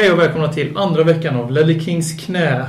[0.00, 2.66] Hej och välkomna till andra veckan av Ledley Kings knä.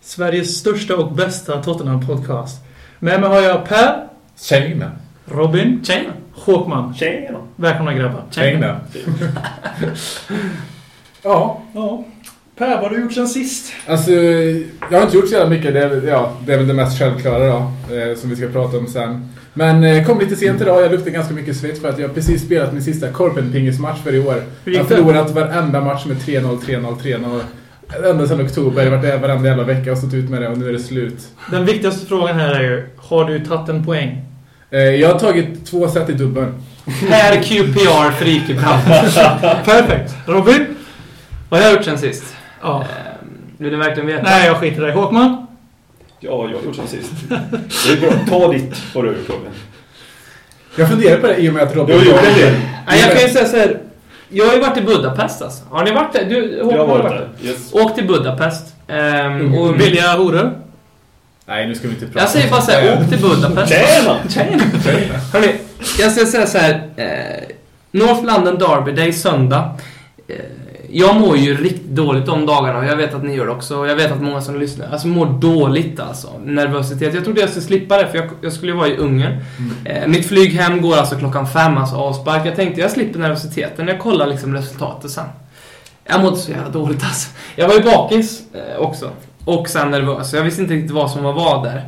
[0.00, 2.56] Sveriges största och bästa Tottenham-podcast.
[2.98, 4.90] Med mig har jag Per, Tjena.
[5.24, 6.12] Robin, Tjena!
[6.32, 6.94] Håkman.
[6.94, 7.38] Tjena!
[7.56, 8.22] Välkomna grabbar.
[8.30, 8.80] Tjena.
[11.22, 12.04] ja, Ja.
[12.58, 13.72] Per, vad har du gjort sen sist?
[13.86, 15.74] alltså jag har inte gjort så jävla mycket.
[15.74, 17.56] Det är, ja, det är väl det mest självklara då,
[17.94, 19.28] eh, som vi ska prata om sen.
[19.54, 20.82] Men eh, kom lite sent idag.
[20.82, 24.14] Jag luktar ganska mycket svett för att jag har precis spelat min sista Korpen-pingismatch för
[24.14, 24.42] i år.
[24.64, 24.96] Jag har det?
[24.96, 27.40] förlorat varenda match med 3-0, 3-0, 3-0.
[28.10, 28.84] Ända sedan oktober.
[28.84, 31.28] Har varit varenda jävla vecka och stått ut med det och nu är det slut.
[31.50, 34.24] Den viktigaste frågan här är ju, har du tagit en poäng?
[34.70, 36.54] Eh, jag har tagit två set i dubbeln.
[37.08, 39.64] Per QPR för.
[39.64, 40.14] Perfekt.
[40.26, 40.66] Robin?
[41.48, 42.24] Vad har jag gjort sen sist?
[42.62, 42.80] Ja.
[42.82, 44.22] Ehm, Vill ni verkligen veta?
[44.22, 44.92] Nej, jag skiter i det.
[44.92, 45.46] Håkman?
[46.20, 47.12] Ja, jag har gjort sen sist.
[47.86, 48.10] Det är bra.
[48.28, 49.50] Ta ditt vad du har gjort Robin.
[50.76, 51.98] Jag funderar på det i och med att Robin...
[51.98, 52.54] Du har gjort en del.
[52.86, 53.78] Nej, jag kan ju säga så här.
[54.28, 55.64] Jag har ju varit i Budapest alltså.
[55.70, 56.24] Har ni varit där?
[56.24, 57.48] Du, Håkan, Jag har har varit där.
[57.48, 57.72] Yes.
[57.72, 58.74] Åkt till Budapest.
[58.88, 60.58] Ehm, och Billiga horor?
[61.46, 63.72] Nej, nu ska vi inte prata jag säger bara så här, åk till Budapest.
[63.72, 64.16] Tjena!
[64.28, 64.62] Tjena!
[64.84, 65.18] Tjena.
[65.32, 65.54] Hörrni,
[65.98, 66.82] jag ska säga så här.
[66.96, 67.54] Eh,
[67.90, 69.70] North London Derby, det är söndag.
[70.28, 70.36] Eh,
[70.90, 73.78] jag mår ju riktigt dåligt de dagarna och jag vet att ni gör det också.
[73.78, 76.38] Och jag vet att många som lyssnar alltså mår dåligt alltså.
[76.44, 77.14] Nervositet.
[77.14, 79.38] Jag trodde jag skulle slippa det för jag, jag skulle ju vara i Ungern.
[79.84, 82.46] Eh, mitt flyg hem går alltså klockan fem, alltså avspark.
[82.46, 83.88] Jag tänkte jag slipper nervositeten.
[83.88, 85.24] Jag kollar liksom resultatet sen.
[86.04, 87.30] Jag mådde så jävla dåligt alltså.
[87.56, 89.10] Jag var ju bakis eh, också.
[89.44, 90.32] Och sen nervös.
[90.32, 91.84] Jag visste inte riktigt vad som var vad där.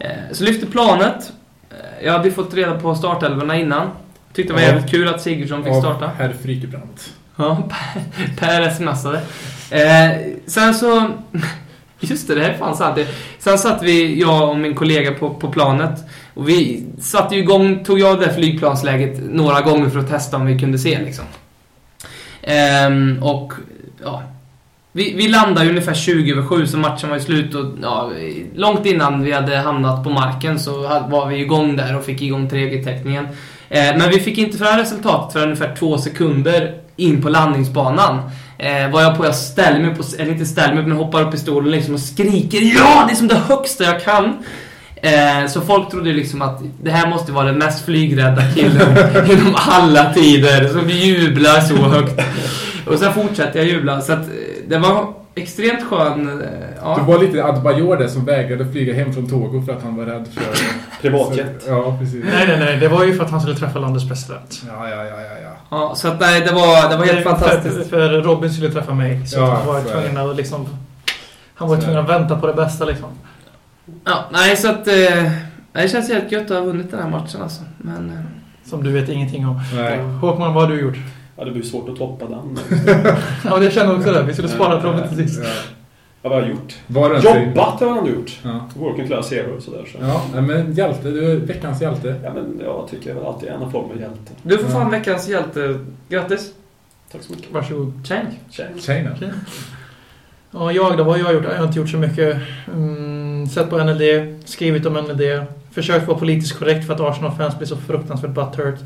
[0.00, 1.32] Eh, så lyfte planet.
[1.70, 3.88] Eh, jag hade ju fått reda på startelvorna innan.
[4.32, 6.04] Tyckte det var jävligt kul att Sigurdsson fick starta.
[6.04, 7.12] Av herr Frykebrandt.
[7.38, 9.20] Ja, Per, per smsade.
[9.70, 10.10] Eh,
[10.46, 11.10] sen så...
[12.00, 12.98] Just det, det här är fan sant.
[13.38, 16.04] Sen satt vi, jag och min kollega på, på planet.
[16.34, 20.46] Och vi satte ju igång, tog jag det flygplansläget några gånger för att testa om
[20.46, 21.24] vi kunde se liksom.
[22.42, 23.52] Ehm, och
[24.04, 24.22] ja,
[24.92, 28.10] vi, vi landade ju ungefär 20 över 7 så matchen var ju slut och ja,
[28.54, 32.48] långt innan vi hade hamnat på marken så var vi igång där och fick igång
[32.48, 33.28] 3G-täckningen.
[33.68, 38.30] Ehm, men vi fick inte fram resultatet för ungefär två sekunder in på landningsbanan.
[38.58, 41.34] Eh, var jag på jag ställer mig på, eller inte ställer mig men hoppar upp
[41.34, 44.44] i stolen liksom och skriker ja, det är som det högsta jag kan.
[45.02, 48.96] Eh, så folk trodde liksom att det här måste vara den mest flygrädda killen
[49.28, 52.20] genom alla tider som jublar så högt.
[52.86, 56.40] Och sen fortsatte jag jubla så att eh, det var extremt skön...
[56.42, 56.48] eh,
[56.82, 56.98] Ja.
[57.06, 60.28] var lite Adebayor där som vägrade flyga hem från Togo för att han var rädd
[60.34, 60.44] för...
[61.00, 61.46] Privatjet.
[61.62, 62.24] Så- Ja, precis.
[62.24, 62.76] Nej, nej, nej.
[62.76, 64.62] Det var ju för att han skulle träffa landets president.
[64.66, 65.50] Ja, ja, ja, ja, ja.
[65.70, 67.76] ja, så att nej, det var, det var helt För- fantastiskt.
[67.76, 69.26] För, för Robin skulle träffa mig.
[69.26, 70.30] Så Ja, han var så tvungen det.
[70.30, 70.66] att liksom...
[71.54, 73.08] Han var Så tvungen att vänta på det bästa liksom.
[74.04, 74.88] Ja, nej, så att...
[74.88, 75.30] Eh,
[75.72, 77.62] det känns helt gött att ha vunnit den här matchen alltså.
[77.78, 78.10] Men...
[78.10, 79.60] Eh, Som du vet ingenting om.
[79.74, 79.98] Nej.
[79.98, 80.96] Håkman, vad har du gjort?
[81.38, 82.58] Ja, det blir svårt att toppa den.
[83.44, 84.22] Ja, jag känner också det.
[84.22, 85.40] Vi skulle spara till till sist.
[85.44, 85.48] Ja.
[86.22, 86.74] Ja, vad har jag gjort?
[86.86, 87.16] Var det
[87.46, 88.38] Jobbat har jag ändå gjort.
[88.42, 88.68] Ja.
[88.76, 89.84] Working class hero och sådär.
[89.92, 89.98] Så.
[90.34, 91.10] Ja, men hjälte.
[91.10, 92.20] Du är veckans hjälte.
[92.24, 94.32] Ja, men jag tycker väl alltid en form av hjälte.
[94.42, 94.98] du får fan Ja.
[94.98, 95.78] veckans hjälte.
[96.08, 96.52] Grattis.
[97.12, 97.52] Tack så mycket.
[97.52, 97.92] Varsågod.
[98.08, 98.20] Tjena.
[98.50, 98.68] Tjena.
[98.80, 99.10] Tjena.
[100.50, 101.04] Ja, jag då?
[101.04, 101.44] Vad har jag gjort?
[101.44, 102.36] Jag har inte gjort så mycket.
[102.74, 104.02] Mm, sett på NLD,
[104.44, 108.78] skrivit om NLD, försökt vara politiskt korrekt för att Arsenal-fans blir så fruktansvärt butthurt.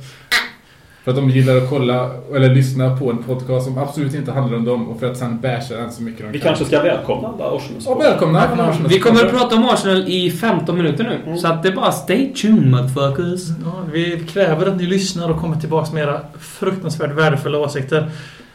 [1.04, 4.58] För att de gillar att kolla eller lyssna på en podcast som absolut inte handlar
[4.58, 6.48] om dem och för att sen basha den så mycket de Vi kan.
[6.48, 8.10] kanske ska välkomna alla Ja, Arsenal-supportrar.
[8.10, 8.88] välkomna Arsenal.
[8.88, 11.20] Vi kommer att prata om Arsenal i 15 minuter nu.
[11.26, 11.38] Mm.
[11.38, 13.40] Så att det är bara stay tuned motherfuckers.
[13.64, 18.10] Ja, vi kräver att ni lyssnar och kommer tillbaka med era fruktansvärt värdefulla åsikter.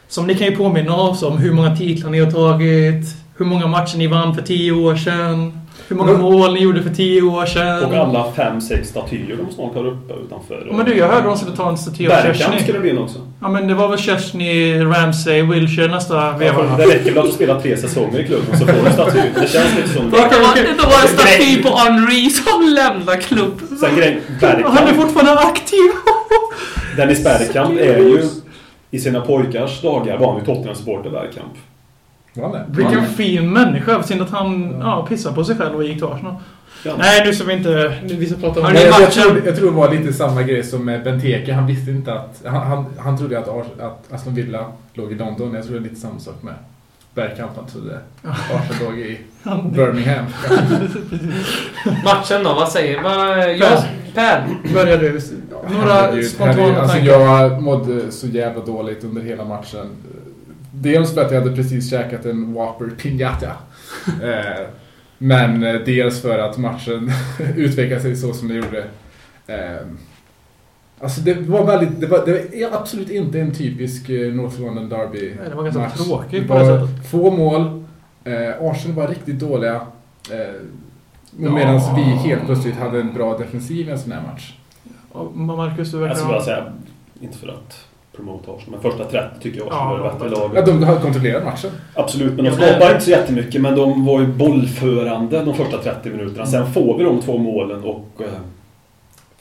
[0.08, 3.06] Som ni kan ju påminna oss om hur många titlar ni har tagit,
[3.38, 6.22] hur många matcher ni vann för 10 år sedan, hur många Mm.
[6.22, 7.84] mål ni gjorde för 10 år sedan.
[7.84, 10.68] Och alla fem, sex statyer de snart har uppe utanför.
[10.72, 12.60] Men du, jag hörde de skulle ta en staty av Kerstin.
[12.64, 13.20] ska det bli en också.
[13.42, 16.66] Ja, men det var väl Kerstin, Ramsey, Wilshire nästa veva.
[16.70, 19.20] Ja, det räcker väl att du spelar tre säsonger i klubben så får du staty.
[19.36, 20.10] Det känns lite som...
[20.12, 23.78] Det var, det var en staty på Henri som lämnar klubben.
[23.80, 24.20] Sen grejen,
[24.66, 25.80] Han är fortfarande aktiv!
[26.98, 28.24] Dennis Bergkamp är ju
[28.92, 31.54] i sina pojkars dagar var han ju Tottenham-supporter Bergkamp.
[32.68, 34.04] Vilken fin människa.
[34.04, 36.36] Synd att han ja, pissade på sig själv och gick till Arsenal.
[36.84, 36.94] Ja.
[36.98, 37.94] Nej, nu ska vi inte...
[38.04, 38.74] nu- Vi ska prata om...
[38.74, 39.22] Nej, jag, jag, matchen?
[39.24, 41.54] tror, jag tror det var lite samma grej som med Benteke.
[41.54, 42.42] Han visste inte att...
[42.46, 45.54] Han, han, han trodde att, Ars- att Aston Villa låg i London.
[45.54, 46.54] Jag tror det är lite samma sak med
[47.14, 47.52] Bergkamp.
[47.56, 49.20] Han trodde Arsenal låg i
[49.76, 50.26] Birmingham.
[52.04, 53.84] Matchen då, vad säger vad, jag,
[54.16, 54.48] Per?
[54.74, 55.20] Börjar du?
[55.70, 56.80] Några spontana.
[56.82, 57.12] Alltså tankar?
[57.14, 59.86] jag mådde så jävla dåligt under hela matchen.
[60.82, 63.52] Dels för att jag hade precis käkat en Whopper Piñata.
[64.24, 64.68] eh,
[65.18, 67.12] men eh, dels för att matchen
[67.56, 68.86] utvecklade sig så som det gjorde.
[69.48, 69.88] Eh,
[71.00, 75.36] Alltså det var väldigt, det var, det är absolut inte en typisk North London Derby
[75.40, 75.94] Nej, det var ganska match.
[75.98, 77.10] tråkigt Det på det var sättet.
[77.12, 77.84] få mål,
[78.24, 79.76] eh, Arsenal var riktigt dåliga.
[80.32, 80.38] Eh,
[81.40, 81.52] Ja.
[81.52, 84.54] Medan vi helt plötsligt hade en bra defensiv i en sån här match.
[85.14, 86.74] Ja, Marcus, du Jag verkar skulle bara säga,
[87.22, 87.86] inte för att
[88.18, 90.66] promota Arsenal, men första 30 tycker jag Ja, Arsenal var det bättre Ja, laget.
[90.66, 91.70] de hade kontrollerat matchen.
[91.94, 93.62] Absolut, men de Ja, skapade inte så jättemycket.
[93.62, 96.46] Men de var ju bollförande de första 30 minuterna.
[96.46, 98.28] Sen får vi de två målen och eh,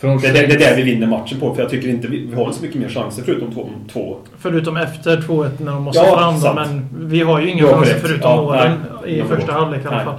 [0.00, 1.55] det, det, det är där vi vinner matchen på.
[1.55, 3.69] För jag tycker inte vi, vi har så mycket mer chanser förutom två.
[3.93, 4.17] två.
[4.38, 6.56] Förutom efter 2-1 när de måste Ja, fram sant.
[6.56, 8.72] men vi har ju inga Ja, chanser förutom Ja, målen
[9.02, 9.12] nej.
[9.14, 10.05] i Ja, första halvlek i alla nej.
[10.05, 10.14] fall.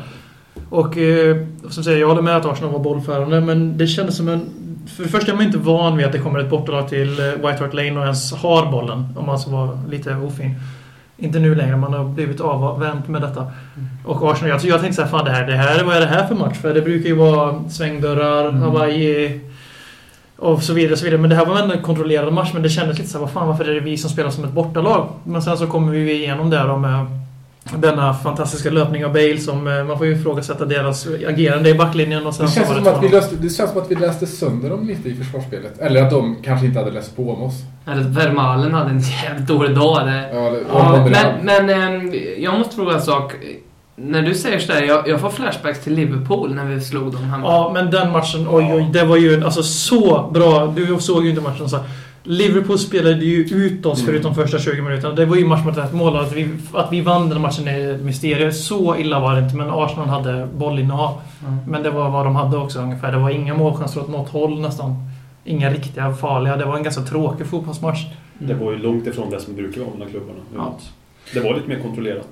[0.69, 1.38] Och eh,
[1.69, 4.42] som säger, jag håller med att Arsenal var bollförande, men det kändes som en...
[4.95, 7.25] För det första är man inte van vid att det kommer ett bortalag till eh,
[7.25, 10.56] White Hart Lane och ens har bollen, om man ska vara lite ofin.
[11.18, 13.51] Inte nu längre, man har blivit avvänt med detta.
[14.06, 16.07] Och Arsenal, alltså jag tänkte så här, fan det här, det här, vad är det
[16.07, 16.57] här för match?
[16.57, 18.62] För det brukar ju vara svängdörrar, Mm.
[18.62, 19.42] Hawaii
[20.38, 21.22] och så vidare, och så vidare.
[21.22, 23.34] Men det här var ändå en kontrollerad match, men det kändes lite så här, vad
[23.34, 25.07] fan, varför är det vi som spelar som ett bortalag?
[25.24, 27.06] Men sen så kommer vi igenom där då med
[27.77, 32.27] denna fantastiska löpning av Bale som eh, man får ju ifrågasätta deras agerande i backlinjen
[32.27, 34.69] och sen Det känns, som att vi löste, det känns som att vi läste sönder
[34.69, 35.79] dem lite i försvarsspelet.
[35.79, 37.53] Eller att de kanske inte hade läst på om oss.
[37.87, 40.07] Eller att Vermalen hade en jävligt dålig dag.
[40.07, 40.29] Det.
[40.33, 43.33] Ja, det, Ja, men men ehm, jag måste fråga en sak.
[43.95, 47.47] När du säger sådär, jag, jag får flashbacks till Liverpool när vi slog dem hemma.
[47.47, 50.73] Ja, men den matchen, oj oj, det var ju alltså så bra.
[50.75, 51.79] Du såg ju inte matchen så.
[52.29, 54.12] Liverpool spelade ju ut oss Mm.
[54.13, 55.13] förutom första 20 minuterna.
[55.13, 56.18] Det var ju match mot rätt mål.
[56.18, 58.51] Att vi, att vi vann den matchen är ett mysterium.
[58.51, 61.21] Så illa var det inte, men Arsenal hade bollinnehav.
[61.47, 61.57] Mm.
[61.68, 63.12] Men det var vad de hade också ungefär.
[63.12, 64.95] Det var inga målchanser åt något håll nästan.
[65.44, 66.57] Inga riktiga farliga.
[66.57, 68.06] Det var en ganska tråkig fotbollsmatch.
[68.39, 70.39] Det var ju långt ifrån det som brukar vara mellan klubbarna.
[70.56, 70.77] Ja.
[71.33, 72.27] Det var lite mer kontrollerat.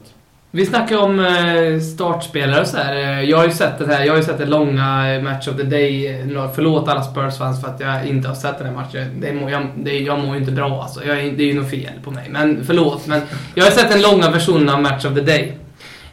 [0.56, 2.96] Vi snackar om eh, startspelare och så här.
[2.96, 4.06] Eh, jag har ju sett det här.
[4.06, 6.08] Jag har ju sett det långa Match of the Day.
[6.08, 9.22] Eh, förlåt alla Spurs-fans för att jag inte har sett den här matchen.
[9.22, 11.06] Det mår, jag, det, jag mår ju inte bra alltså.
[11.06, 12.28] Jag, det är ju något fel på mig.
[12.30, 13.08] Men förlåt.
[13.08, 13.22] Men
[13.56, 15.58] jag har sett den långa versionen av Match of the Day.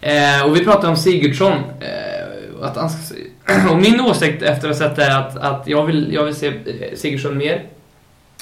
[0.01, 1.53] Eh, och vi pratade om Sigurdsson.
[1.81, 3.15] Eh, och att han ska,
[3.71, 6.35] och min åsikt efter att ha sett det är att, att jag, vill, jag vill
[6.35, 6.53] se
[6.95, 7.63] Sigurdsson mer.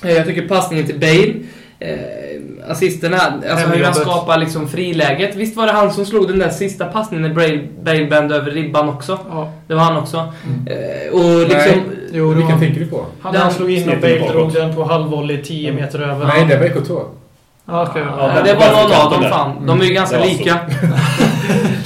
[0.05, 1.35] Eh, jag tycker passningen till Bale
[1.81, 3.17] Eh, assisterna,
[3.51, 5.37] alltså hur han skapar liksom friläget.
[5.37, 8.51] Visst var det han som slog den där sista passningen när Bale, Bale bände över
[8.51, 9.19] ribban också?
[9.31, 9.53] Ja.
[9.67, 10.33] Det var han också.
[10.45, 10.67] Mm.
[10.67, 11.57] Eh, och liksom...
[11.57, 11.83] Nej.
[12.13, 13.07] Jo, det Vilken var, tänker du på?
[13.21, 16.27] han, Den- han slog in och Bale drog den på halvvolley 10 meter över.
[16.27, 17.01] Nej, det var EK2.
[17.67, 18.03] Ja, okej.
[18.19, 19.67] Ja, Ja, det var någon av dem fan.
[19.67, 20.31] De är ju ganska var så.
[20.33, 20.55] lika.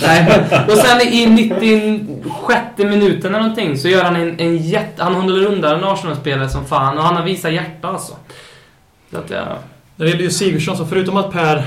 [0.07, 5.03] Nej, men, och sen i 96 minuten eller någonting så gör han en, en jätte...
[5.03, 8.13] Han håller undan en Arsenal-spelare som fan och han har visat hjärta alltså.
[9.13, 9.47] Så att jag...
[9.97, 11.65] När det gäller ju Sigurdsson, så förutom att Per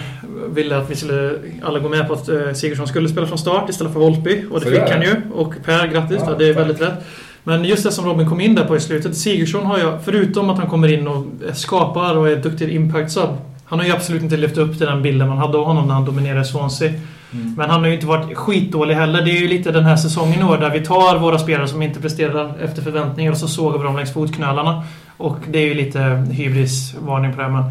[0.50, 1.33] ville att vi skulle
[1.63, 4.45] alla gå med på att eh, Sigurdsson skulle spela från start istället för Holtby.
[4.51, 5.15] Och det Så fick gör han ju.
[5.33, 6.21] Och Per, grattis.
[6.25, 6.63] Ja, det är tack.
[6.63, 7.06] väldigt rätt.
[7.44, 9.18] Men just det som Robin kom in där på i slutet.
[9.18, 13.29] Sigurdsson har ju, förutom att han kommer in och skapar och är duktig impact sub.
[13.65, 15.94] Han har ju absolut inte levt upp till den bilden man hade av honom när
[15.94, 16.89] han dominerade Swansea.
[16.89, 17.53] Mm.
[17.57, 19.21] Men han har ju inte varit skitdålig heller.
[19.21, 21.81] Det är ju lite den här säsongen i år där vi tar våra spelare som
[21.81, 24.83] inte presterar efter förväntningar och så sågar vi dem längs fotknölarna.
[25.18, 26.00] Och det är ju lite
[26.31, 27.63] hybrisvarning på det här, men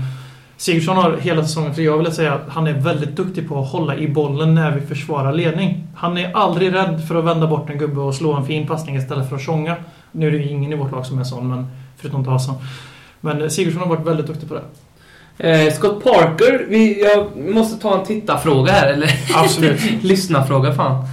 [0.57, 3.71] Sigurdsson har hela säsongen, för jag vill säga att han är väldigt duktig på att
[3.71, 5.87] hålla i bollen när vi försvarar ledning.
[5.97, 8.97] Han är aldrig rädd för att vända bort en gubbe och slå en fin passning
[8.97, 9.77] istället för att tjonga.
[10.13, 11.67] Nu är det ju ingen i vårt lag som är sån, men
[11.97, 12.55] förutom Tasan.
[13.21, 14.63] Men Sigurdsson har varit väldigt duktig på det.
[15.39, 19.11] Eh, Scott Parker, vi, jag måste ta en tittarfråga här, eller?
[19.35, 19.81] Absolut.
[20.03, 21.05] Lyssnarfråga, fan.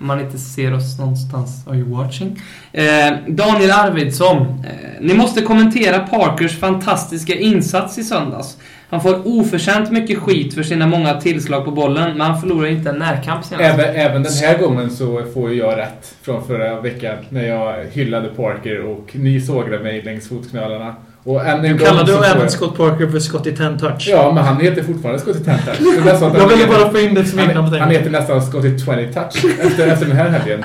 [0.00, 1.66] Om man inte ser oss någonstans.
[1.66, 2.40] Are you watching?
[2.72, 2.84] Eh,
[3.28, 4.36] Daniel Arvidsson.
[4.36, 8.56] Eh, ni måste kommentera Parkers fantastiska insats i söndags.
[8.90, 12.90] Han får oförtjänt mycket skit för sina många tillslag på bollen, men han förlorar inte
[12.90, 13.64] en närkamp senast.
[13.64, 17.84] Även, även den här gången så får ju jag rätt från förra veckan när jag
[17.92, 20.94] hyllade Parker och ni sågade mig längs fotknölarna.
[21.28, 24.08] Och än en gång Kallade du får även jag- Scott Parker för Scotty Ten Touch?
[24.10, 25.80] Ja, men han heter fortfarande Scotty 10 touch.
[26.34, 29.86] Jag ville bara få in det som han, han heter nästan Scotty 20 touch efter,
[29.86, 30.64] efter den här helgen.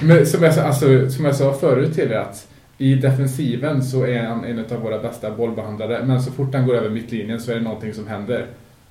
[0.00, 2.46] Men som, jag, alltså, som jag sa förut till er att
[2.78, 6.02] i defensiven så är han en av våra bästa bollbehandlare.
[6.04, 8.46] Men så fort han går över mittlinjen så är det någonting som händer.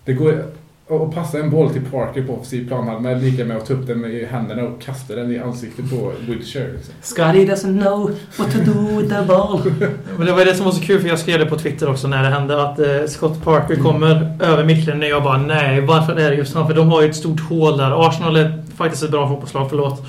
[0.05, 0.43] Det går
[0.89, 3.87] att passa en boll till Parker på offensiv planhalva är lika med att ta upp
[3.87, 6.71] den i händerna och kasta den i ansiktet på Wilshere.
[6.71, 6.93] Liksom.
[7.01, 9.61] Scotty doesn't know what to do with the ball.
[10.17, 12.07] Men det var det som var så kul för jag skrev det på Twitter också
[12.07, 16.15] när det hände att eh, Scott Parker kommer över mittlinjen och jag bara nej, varför
[16.15, 16.67] är det just han?
[16.67, 18.07] För de har ju ett stort hål där.
[18.07, 20.05] Arsenal är faktiskt ett bra fotbollslag, förlåt.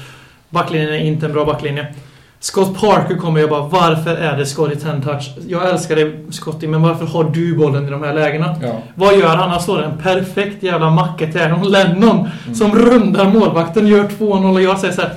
[0.51, 1.95] Backlinjen är inte en bra backlinje.
[2.41, 5.31] Scott Parker kommer jag bara, varför är det Scotty Ten Touch?
[5.49, 8.57] Jag älskar dig Scotty, men varför har du bollen i de här lägena?
[8.63, 8.83] Ja.
[8.95, 9.51] Vad gör han?
[9.51, 14.63] Han slår en perfekt jävla macka till Aaron Lennon som rundar målvakten, gör 2-0 och
[14.63, 15.11] jag säger så här.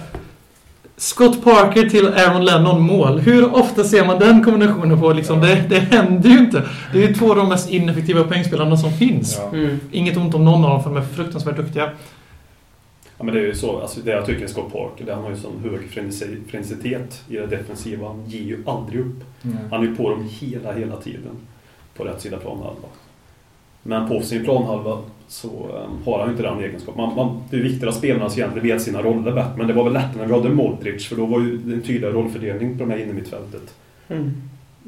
[0.97, 3.19] Scott Parker till Aaron Lennon mål.
[3.19, 5.41] Hur ofta ser man den kombinationen på liksom?
[5.41, 6.61] Det, det händer ju inte.
[6.93, 9.39] Det är ju två av de mest ineffektiva poängspelarna som finns.
[9.39, 9.57] Ja.
[9.57, 9.79] Mm.
[9.91, 11.89] Inget ont om någon av dem, för de är fruktansvärt duktiga.
[13.21, 15.23] Ja, men det är ju så, alltså det jag tycker är Scott Parker, det han
[15.23, 18.07] har ju sån hög frenesi- frenesitet i det defensiva.
[18.07, 19.23] Han ger ju aldrig upp.
[19.43, 19.57] Mm.
[19.71, 21.37] Han är ju på dem hela, hela tiden.
[21.95, 22.87] På rätt sida planhalva.
[23.83, 24.97] Men på sin planhalva
[25.27, 27.01] så um, har han ju inte den egenskapen.
[27.01, 29.53] Man, man, det är viktigt att spelarna egentligen vet sina roller bättre.
[29.57, 31.81] Men det var väl lättare när vi hade Modric, för då var ju det en
[31.81, 33.75] tydligare rollfördelning på de här innermittfältet.
[34.07, 34.31] Mm.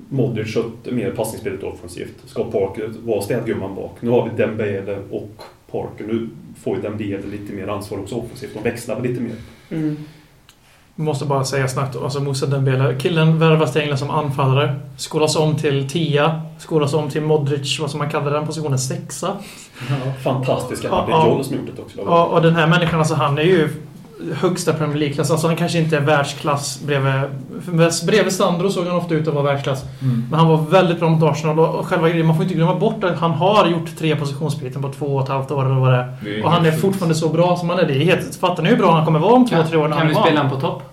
[0.10, 2.16] Modric skötte mer passningsspelet offensivt.
[2.25, 3.98] Scott Parker var städgumman bak.
[4.00, 6.06] Nu har vi Dembele och Parker.
[6.08, 6.30] Nu
[6.63, 8.53] får ju Dembele lite mer ansvar också offensivt.
[8.53, 9.36] De växlar väl lite mer.
[9.70, 9.98] Mm.
[10.96, 13.00] Måste bara säga snabbt, alltså Moussa Dembele.
[13.00, 14.75] Killen värvas till England som anfallare.
[14.98, 16.42] Skolas om till tia.
[16.60, 19.38] Skolas om till Modric, vad som man kallar den positionen, sexa.
[20.24, 21.27] Fantastiska Ja, Abdi ja.
[21.27, 21.98] Joel som gjort det också.
[22.06, 23.70] Ja, och den här människan, alltså han är ju
[24.36, 25.32] högsta Premier League-klass.
[25.32, 27.12] Alltså han kanske inte är världsklass bredvid...
[28.05, 29.84] Bredvid Sandro såg han ofta ut att vara världsklass.
[30.01, 30.25] Mm.
[30.29, 33.03] Men han var väldigt bra mot Arsenal och själva grejen, man får inte glömma bort
[33.03, 35.98] att han har gjort tre positionsbyten på två och ett halvt år eller vad det
[35.98, 36.13] är.
[36.24, 37.86] Det är Och han är fortfarande så bra som han är.
[37.86, 39.88] Det är helt, fattar ni hur bra han kommer vara om två, Kan, tre år
[39.88, 40.84] när kan vi spela han på topp?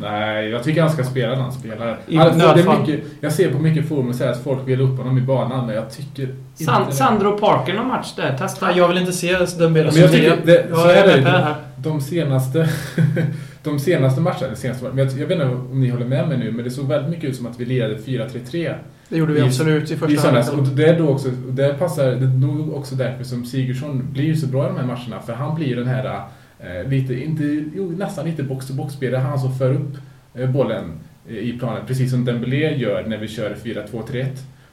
[0.00, 1.98] Nej, jag tycker han ska spela när han spelar.
[2.06, 4.80] I Alltså, det är mycket, jag ser på mycket forum och säger att folk vill
[4.80, 6.28] upp honom i banan, men jag tycker
[6.64, 6.92] San.
[6.92, 8.36] Sandro Parker någon match där?
[8.38, 8.76] Testa.
[8.76, 11.16] Jag vill inte se Dembele Men som jag tycker det- så Jag är det med
[11.18, 11.24] ju.
[11.24, 11.54] Per här.
[11.82, 12.68] De senaste,
[13.62, 16.52] de senaste matcherna, senaste, men jag, jag vet inte om ni håller med mig nu,
[16.52, 18.74] men det såg väldigt mycket ut som att vi lirade 4-3-3
[19.08, 20.48] Det gjorde vi I- absolut i första söndags.
[20.48, 20.76] Och halvlek.
[20.76, 24.46] det är då också, det passar, det är nog också därför som Sigurdsson blir så
[24.46, 26.20] bra i de här matcherna, för han blir den här
[26.60, 29.96] eh, lite, inte, jo, nästan lite box-to-box-spelare, han som för upp
[30.34, 30.84] eh, bollen
[31.28, 34.26] i planen, precis som Dembélé gör när vi kör 4-2-3-1.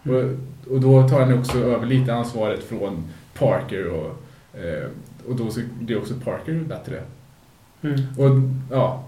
[0.03, 3.03] Och, och då tar han också över lite ansvaret från
[3.39, 4.21] Parker och,
[4.59, 4.87] eh,
[5.29, 7.01] och då så blir också Parker bättre.
[7.81, 7.99] Mm.
[8.17, 9.03] Och ja,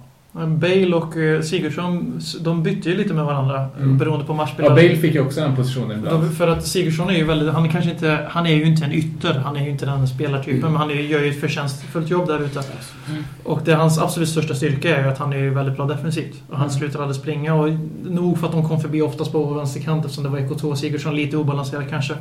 [0.48, 3.98] Bale och eh, Sigurdsson, de bytte ju lite med varandra Mm.
[3.98, 4.76] beroende på ja matchbilden.
[4.76, 6.24] Bale fick ju också den positionen ibland.
[6.24, 7.54] De, för att Sigurdsson är ju väldigt...
[7.54, 8.28] Han är kanske inte...
[8.30, 9.34] Han är ju inte en ytter.
[9.34, 10.60] Han är ju inte den spelartypen.
[10.60, 10.72] Mm.
[10.72, 12.64] Men han är, gör ju ett förtjänstfullt jobb där ute.
[13.10, 13.24] Mm.
[13.44, 16.42] Och det, hans absolut största styrka är ju att han är ju väldigt bra defensivt.
[16.50, 16.80] Och han Mm.
[16.80, 17.54] slutar aldrig springa.
[17.56, 17.70] Och
[18.06, 21.16] nog för att de kom förbi oftast på vänsterkant eftersom det var EK2 och Sigurdsson
[21.16, 22.14] lite obalanserad kanske.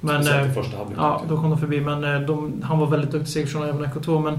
[0.00, 0.24] Men...
[0.24, 0.98] Speciellt eh, i första halvlek.
[1.00, 1.80] Ja, då kom de förbi.
[1.80, 4.22] Men eh, de, han var väldigt duktig Sigurdsson även EK2.
[4.24, 4.38] Men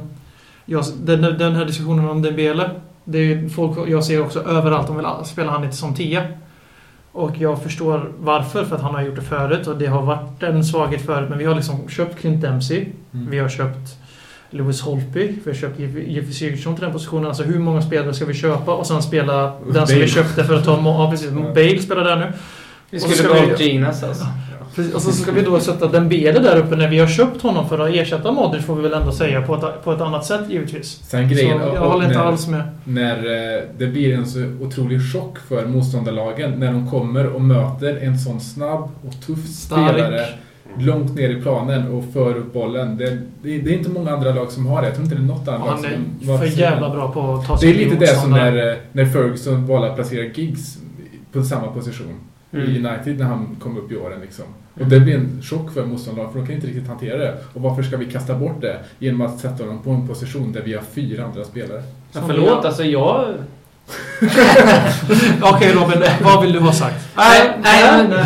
[0.65, 2.69] jag, den, den här diskussionen om Dembele.
[3.03, 4.87] Det är folk jag ser också överallt.
[4.87, 6.23] De vill spela han inte som tia.
[7.11, 8.65] Och jag förstår varför.
[8.65, 9.67] För att han har gjort det förut.
[9.67, 11.29] Och det har varit en svaghet förut.
[11.29, 12.85] Men vi har liksom köpt Clint Dempsey.
[13.13, 13.29] Mm.
[13.29, 13.97] Vi har köpt
[14.49, 15.35] Lewis Holtby.
[15.43, 17.25] Vi har köpt Jeff- Jeffy Sigurdsson till den positionen.
[17.27, 18.73] Alltså hur många spelare ska vi köpa?
[18.73, 20.81] Och sen spela den som vi köpte för att ta...
[20.85, 21.31] Ja, precis.
[21.31, 22.33] Bale spelar där nu.
[22.89, 24.25] Vi skulle åt Ginas alltså.
[24.95, 27.79] Och så ska vi då sätta Dembele där uppe när vi har köpt honom för
[27.79, 31.00] att ersätta Modric får vi väl ändå säga på ett, på ett annat sätt givetvis.
[31.07, 32.62] Sen grejen, så jag håller inte när- alls med.
[32.83, 37.97] när eh, det blir en så otrolig chock för motståndarlagen när de kommer och möter
[38.01, 39.89] en sån snabb och tuff Stark.
[39.89, 40.21] spelare
[40.79, 42.97] långt ner i planen och för upp bollen.
[42.97, 43.09] Det,
[43.43, 44.88] det, det är inte många andra lag som har det.
[44.88, 47.33] Jag tror inte det är något annat lag Han är som för jävla bra på
[47.33, 50.24] att ta Det sig är lite det som när, eh, när Ferguson valde att placera
[50.24, 50.77] Giggs
[51.31, 52.13] på samma position
[52.51, 52.86] i Mm.
[52.86, 54.20] United när han kom upp i åren.
[54.22, 54.46] Liksom.
[54.80, 57.38] Och det blir en chock för motståndarlaget för de kan inte riktigt hantera det.
[57.54, 60.62] Och varför ska vi kasta bort det genom att sätta dem på en position där
[60.62, 61.84] vi har fyra andra spelare?
[62.12, 63.25] Ja, förlåt, alltså jag...
[65.42, 67.08] Okej Robin, vad vill du ha sagt?
[67.18, 68.25] Nej, nej, nej.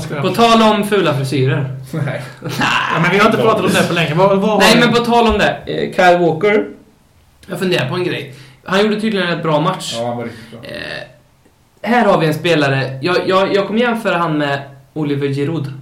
[0.00, 0.20] Skojar.
[0.22, 1.76] På tal om fula frisyrer.
[1.92, 2.22] Nej.
[2.58, 4.14] Ja, men vi har inte pratat om det på länge.
[4.14, 5.56] Vad, vad Nej, men på tal om det.
[5.66, 6.66] eh, Kyle Walker.
[7.46, 8.34] Jag funderar på en grej.
[8.64, 9.94] Han gjorde tydligen en bra match.
[9.98, 10.60] Ja, han var riktigt bra.
[10.70, 11.02] Eh,
[11.82, 12.98] här har vi en spelare.
[13.02, 14.62] Jag, jag, jag kommer jämföra han med
[14.92, 15.72] Oliver Giroud.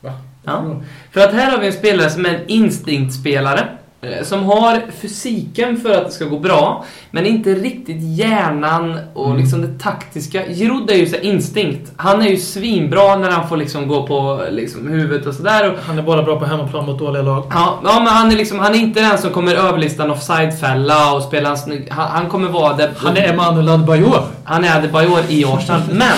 [0.00, 0.12] Va?
[0.44, 0.82] Ja.
[1.10, 3.68] För att här har vi en spelare som är en instinktspelare.
[4.12, 9.26] Eh, Som har fysiken för att det ska gå bra, men inte riktigt hjärnan och
[9.26, 9.38] Mm.
[9.40, 10.42] liksom det taktiska.
[10.48, 11.92] Giroud är ju så instinkt.
[11.96, 15.76] Han är ju svinbra när han får liksom gå på liksom huvudet och sådär.
[15.86, 17.44] Han är bara bra på hemmaplan mot dåliga lag.
[17.50, 21.12] Ja, ja men han är, liksom, han är inte den som kommer överlista en offside-fälla
[21.14, 21.88] och spela en snygg...
[21.90, 22.90] Han, han kommer vara det...
[22.96, 24.22] Han är Emanuel Adebayor.
[24.44, 25.80] Han är Adebayor i Arsenal.
[25.92, 26.12] Men,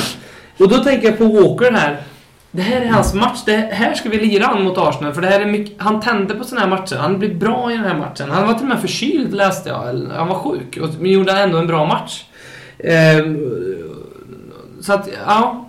[0.58, 2.00] och då tänker jag på Walker här.
[2.56, 3.38] Det här är hans match.
[3.46, 5.14] Det här ska vi lira han mot Arsenal.
[5.14, 6.96] För det här är mycket, han tände på såna här matcher.
[6.96, 8.30] Han blir bra i den här matchen.
[8.30, 9.76] Han var till och med förkyld läste jag.
[10.16, 10.78] Han var sjuk.
[11.00, 12.24] Men gjorde ändå en bra match.
[12.78, 13.38] Ehm,
[14.80, 15.62] så att, ja.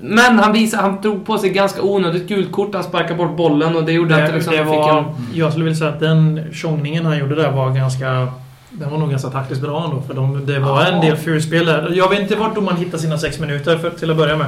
[0.00, 2.74] Men han visade, han tog på sig ganska onödigt gult kort.
[2.74, 5.04] Han sparkade bort bollen och det gjorde att Det, liksom, det han fick var, en...
[5.34, 8.28] jag skulle vilja säga att den tjongningen han gjorde där var ganska...
[8.70, 10.02] Den var nog ganska taktiskt bra ändå.
[10.06, 10.86] För de, det var Ja.
[10.86, 11.90] en del fulspel där.
[11.94, 14.46] Jag vet inte vart domaren hittar sina sex minuter för, till att börja med.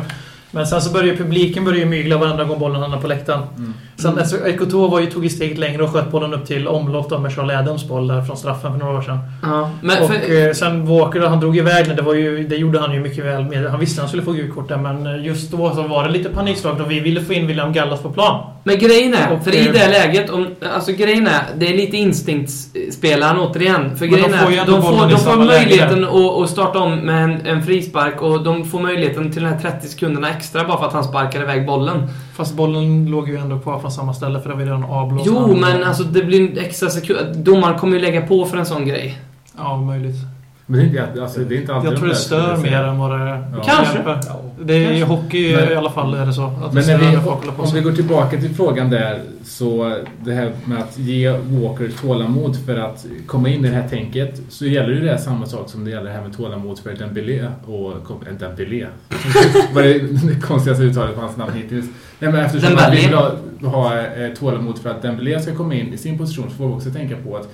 [0.54, 3.42] Men sen så börjar ju publiken börjar ju mygla varenda gång bollen hamnar på läktaren.
[3.56, 3.74] Mm.
[4.02, 7.10] Sen alltså, Ekoto var ju, tog ju steget längre och sköt bollen upp till omlopp
[7.10, 9.18] då med Charlie Adams boll där från straffen för några år sedan.
[9.42, 12.56] Ja, men och för, eh, sen Walker, han drog iväg när det var ju, det
[12.56, 13.66] gjorde han ju mycket väl med.
[13.70, 16.10] Han visste att han skulle få gult kort där, men just då så var det
[16.10, 18.44] lite panikslag då vi ville få in William Gallas på plan.
[18.64, 21.76] men grejen är, Och, för i eh, det läget, om, alltså grejen är, det är
[21.76, 23.96] lite instinktsspelaren återigen.
[23.96, 26.98] För Men de grejen får är, de får, de får möjligheten att, att starta om
[26.98, 30.78] med en, en frispark och de får möjligheten till de här 30 sekunderna extra bara
[30.78, 32.08] för att han sparkar iväg bollen.
[32.34, 35.26] Fast bollen låg ju ändå kvar från samma ställe för det var ju redan avblåst.
[35.26, 37.36] Jo, men alltså det blir extra sekund.
[37.36, 39.18] Domaren kommer ju lägga på för en sån grej.
[39.58, 40.16] Ja, möjligt.
[40.72, 42.82] Men det är inte, alltså, det är inte alltid Jag tror de det stör mer
[42.82, 43.62] än vad det Ja.
[43.66, 43.94] Kanske.
[43.94, 44.20] hjälper.
[44.64, 46.42] Det är i hockey Men- i alla fall är det så.
[46.44, 47.16] Att Men det när vi,
[47.62, 52.56] om vi går tillbaka till frågan där, så det här med att ge Walker tålamod
[52.66, 55.68] för att komma in i det här tänket, så gäller ju det här samma sak
[55.68, 57.92] som det gäller det här med tålamod för Dembélé och...
[57.92, 58.86] äh, Dembélé?
[59.74, 59.98] Vad är
[60.34, 61.86] det konstigaste uttalet på hans namn hittills?
[62.18, 63.30] Nej men eftersom man vill ha,
[63.70, 66.72] ha eh, tålamod för att Dembélé ska komma in i sin position så får vi
[66.74, 67.48] också tänka på att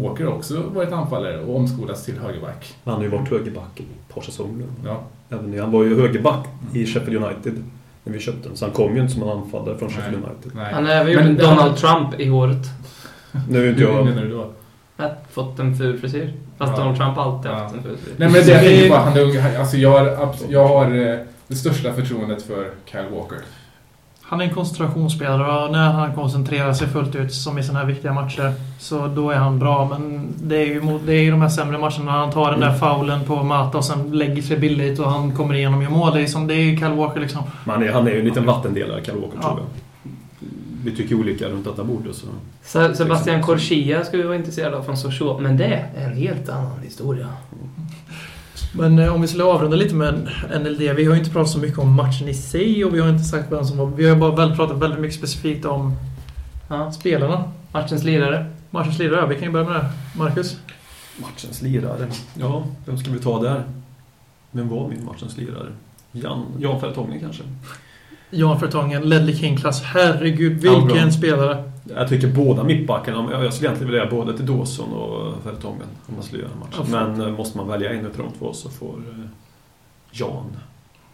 [0.00, 2.74] Walker också varit anfallare och omskolats till högerback.
[2.84, 4.66] Han har ju varit högerback i ett par säsonger.
[4.84, 5.00] Ja.
[5.30, 7.64] Även han var ju högerback i Sheffield United
[8.04, 8.56] när vi köpte den.
[8.56, 10.30] Så han kom ju inte som en anfallare från Sheffield Nej.
[10.30, 10.52] United.
[10.54, 10.72] Nej.
[10.74, 12.66] Han har även gjort Donald Trump i håret.
[13.48, 14.04] Nu är inte Hur jag...
[14.04, 14.46] menar du då?
[14.96, 16.32] Har fått en ful frisyr.
[16.58, 16.78] Fast Ja.
[16.78, 17.54] Donald Trump har alltid Ja.
[17.54, 18.14] haft en ful frisyr.
[18.16, 19.36] Nej men det jag tänker på, han är ung.
[19.58, 21.18] Alltså jag har, jag har eh,
[21.48, 23.38] det största förtroendet för Kyle Walker.
[24.32, 27.86] Han är en koncentrationsspelare och när han koncentrerar sig fullt ut, som i sådana här
[27.86, 29.88] viktiga matcher, så då är han bra.
[29.88, 32.50] Men det är ju, mot, det är ju de här sämre matcherna när han tar
[32.50, 35.82] den där faulen på Mata och sen lägger sig billigt och han kommer igenom och
[35.84, 36.14] gör mål.
[36.14, 37.42] Det är, som, det är ju Kyle Walker liksom.
[37.64, 39.48] Men han är, han är ju en liten vattendelare, Kyle Walker, Ja.
[39.48, 39.66] tror jag.
[40.84, 42.14] Vi tycker olika runt detta bordet.
[42.16, 42.26] Så.
[42.62, 45.64] Se- Sebastian Corsia ska vi vara intresserade av från Sochaux, men det
[45.96, 47.26] är en helt annan historia.
[48.72, 50.14] Men eh, om vi skulle avrunda lite med
[50.60, 50.78] NLD.
[50.78, 53.24] Vi har ju inte pratat så mycket om matchen i sig och vi har inte
[53.24, 53.86] sagt vem som var...
[53.86, 55.96] Vi har bara väl pratat väldigt mycket specifikt om
[56.68, 56.92] Ja.
[56.92, 57.44] spelarna.
[57.72, 58.46] Matchens lirare.
[58.70, 59.26] Matchens lirare.
[59.26, 59.86] Vi kan ju börja med det.
[60.18, 60.56] Marcus?
[61.16, 62.06] Matchens lirare.
[62.34, 63.62] Ja, vem ska vi ta där?
[64.50, 65.66] Vem var min matchens lirare?
[66.12, 67.42] Jan, Jan Fertongen kanske?
[68.30, 69.82] Jan Fertongen, Ledley King-klass.
[69.82, 71.10] Herregud, Ja, vilken bra.
[71.10, 71.71] spelare.
[71.84, 76.22] Jag tycker båda mittbackarna, jag skulle egentligen vilja både till Dawson och Fertongen om man
[76.22, 76.90] skulle göra en match.
[76.90, 77.16] Fan.
[77.16, 79.24] Men eh, måste man välja en av de två så får eh,
[80.12, 80.56] Jan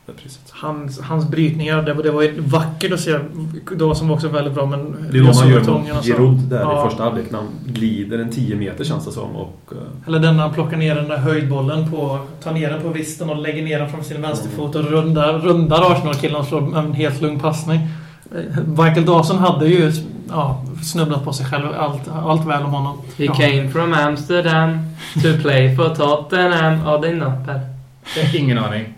[0.07, 0.51] det priset.
[0.51, 3.19] Hans, hans brytningar, det, var- det var vackert att se.
[3.77, 4.97] Då som var också väldigt bra, men...
[5.13, 6.05] Det är någon man gör mot.
[6.05, 6.87] Giroud där Ja.
[6.87, 9.37] i första halvlek när han glider en 10 meter känns det som.
[9.37, 9.79] Och, eh,
[10.09, 12.19] Eller den när han plockar ner den där höjdbollen på...
[12.43, 15.93] Tar ner den på vristen och lägger ner den från sin vänsterfot och rundar, rundar
[15.93, 17.81] Arsenal-killen och slår en helt lugn passning.
[18.35, 19.93] Eh, Michael Dawson hade ju
[20.29, 21.67] ja, snubblat på sig själv.
[21.79, 22.99] Allt, allt väl om honom.
[23.19, 23.35] He Ja.
[23.35, 24.79] came from Amsterdam
[25.15, 26.81] to play for Tottenham.
[26.87, 27.61] Ja, det är innan Per.
[28.17, 28.95] Jag har ingen aning.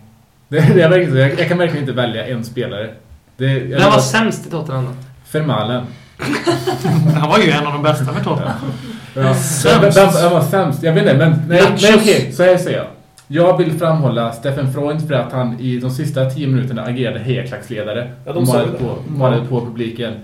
[0.48, 1.18] Det, det är verkligen så.
[1.18, 2.90] Jag, jag kan verkligen inte välja en spelare.
[3.36, 4.90] Det, jag Vem var sämst i Tottenham då?
[5.38, 5.84] Vermaelen.
[7.20, 8.56] Han var ju en av de bästa för Tottenham.
[9.14, 9.34] Ja.
[9.34, 9.98] Sämst.
[9.98, 10.82] Vem, var sämst?
[10.82, 11.42] Jag vet inte, men...
[11.48, 12.86] Nej, nej okej, så här säger jag.
[13.32, 18.12] Jag vill framhålla Steffen Freund för att han i de sista tio minuterna agerade hejaklacksledare.
[18.24, 18.78] Ja, de det.
[18.78, 20.14] på, malade på publiken.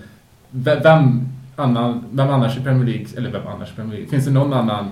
[0.50, 4.10] Vem, annan, vem annars i Premier League, eller vem annars i Premier League?
[4.10, 4.90] Finns det någon annan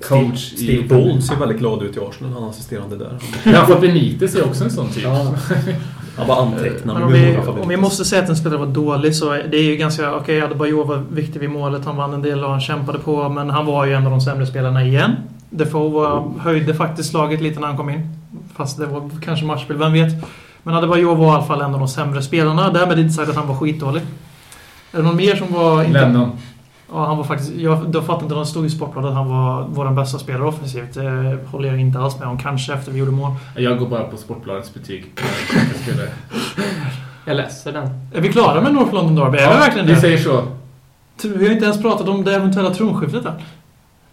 [0.00, 3.18] coach Steve, Steve Ball ser väldigt glad ut i Arsenal, han assisterande där.
[3.56, 5.04] Har fått Benitez är också en sån typ.
[6.16, 6.94] Han bara antecknar.
[6.94, 9.62] Men om vi, om vi måste säga att en spelare var dålig så det är
[9.62, 10.14] ju ganska...
[10.14, 11.84] Okej, okay, Adebayor var viktig vid målet.
[11.84, 13.28] Han vann en del och han kämpade på.
[13.28, 15.16] Men han var ju en av de sämre spelarna igen.
[15.52, 18.08] Defoe var, höjde faktiskt laget lite när han kom in.
[18.56, 20.12] Fast det var kanske matchspel, vem vet.
[20.62, 22.70] Men Adebayor var i alla fall en av de sämre spelarna.
[22.70, 24.02] Därmed inte sagt att han var skitdålig.
[24.92, 25.84] Är det någon mer som var...
[25.84, 26.30] Inte, Lennon.
[26.92, 27.52] Ja, han var faktiskt...
[27.56, 30.94] Jag, då fattade inte, de stod i Sportbladet att han var vår bästa spelare offensivt.
[30.94, 32.38] Det håller jag inte alls med om.
[32.38, 33.32] Kanske efter vi gjorde mål.
[33.56, 35.12] Jag går bara på Sportbladets betyg.
[37.24, 37.88] Jag läser den.
[38.14, 39.38] Är vi klara med North London Derby?
[39.38, 40.00] Är vi verkligen Vi det?
[40.00, 40.42] säger så.
[41.22, 43.32] Vi har inte ens pratat om det eventuella tronskiftet än.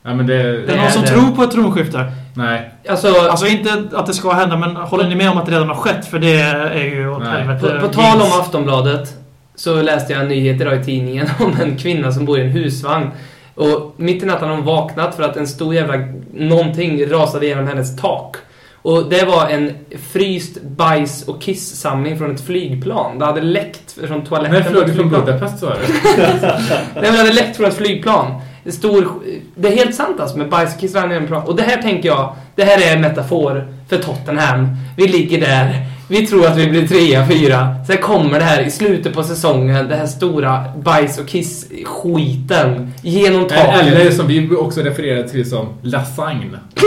[0.09, 0.33] Ja, men det...
[0.33, 1.07] Det är Det någon är som det.
[1.07, 2.11] tror på ett tronskifte.
[2.33, 2.71] Nej.
[2.89, 5.67] Alltså, Alltså inte att det ska hända, men håller ni med om att det redan
[5.67, 6.05] har skett?
[6.05, 7.79] För det är ju åt helvete.
[7.81, 9.15] på, på tal om Aftonbladet
[9.55, 12.49] så läste jag en nyhet idag i tidningen om en kvinna som bor i en
[12.49, 13.07] husvagn.
[13.55, 15.95] Och mitt i natten har hon vaknat för att en stor jävla
[16.33, 18.35] någonting rasade genom hennes tak.
[18.81, 19.71] Och det var en
[20.11, 23.19] fryst bajs och kisssamling från ett flygplan.
[23.19, 25.09] Det hade läckt från toaletten på flög du från.
[25.09, 25.93] Budapest sa du?
[26.21, 28.41] Nej men det hade läckt från ett flygplan.
[28.69, 29.07] Det, stor,
[29.55, 31.43] det är helt sant alltså med bajs och kiss rann genom plan.
[31.43, 34.67] Och det här tänker jag, det här är en metafor för Tottenham.
[34.97, 37.75] Vi ligger där, vi tror att vi blir trea, fyra.
[37.87, 43.47] Sen kommer det här i slutet på säsongen, det här stora bajs och kiss-skiten genom
[43.47, 43.81] taket.
[43.81, 46.59] Eller som vi också refererar till som lasagne.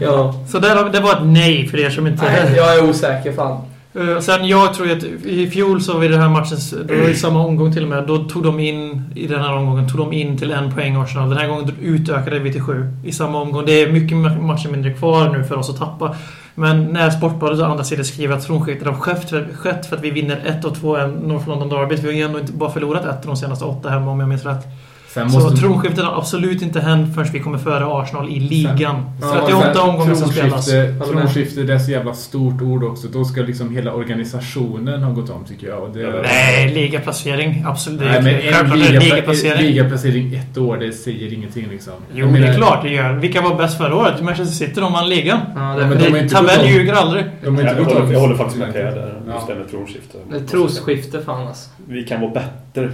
[0.00, 0.34] Ja.
[0.48, 2.24] Så där, det var ett nej för er som inte...
[2.24, 3.60] Nej, jag är osäker fan.
[3.98, 7.14] Uh, Sen jag tror att i fjol så vid den här matchen, det var i
[7.14, 10.12] samma omgång till och med, då tog de in, i den här omgången, tog de
[10.12, 11.28] in till en poäng Arsenal.
[11.28, 13.66] Den här gången utökade vi till sju i samma omgång.
[13.66, 16.16] Det är mycket matcher mindre kvar nu för oss att tappa.
[16.54, 20.42] Men när Sportbladet å andra sidan skriver att tronskiftet har skett för, att vi vinner
[20.46, 21.96] ett av två North London-derby.
[21.96, 24.28] Vi har ju ändå inte bara förlorat ett av de senaste åtta hemma om jag
[24.28, 24.66] minns rätt.
[25.08, 29.04] Sen Så tronskiftet har absolut inte hänt förrän vi kommer före Arsenal i ligan.
[29.22, 30.68] Ja, 38 sen omgångar som spelas.
[30.72, 33.08] tronskifte- Tronskifte, det är så jävla stort ord också.
[33.08, 35.82] Då ska liksom hela organisationen ha gått om tycker jag.
[35.82, 37.64] Och det, Nej, ligaplacering.
[37.66, 38.00] Absolut.
[38.00, 39.62] Nej, men en liga, ligaplacering.
[39.66, 41.92] ligaplacering ett år, det säger ingenting liksom.
[42.14, 43.12] Jo, men det är klart det gör.
[43.12, 44.22] Vilka var bäst förra året?
[44.22, 45.40] Manchester City, de vann ligan.
[45.54, 47.24] Ja, Ja, det, men de Tabell ljuger aldrig.
[47.44, 49.14] De inte Jag håller, jag håller faktiskt med Per där.
[49.26, 49.34] Ja.
[49.34, 50.18] Just det med tronskifte.
[50.50, 51.70] trosskifte fan alltså.
[51.88, 52.90] Vi kan vara bättre.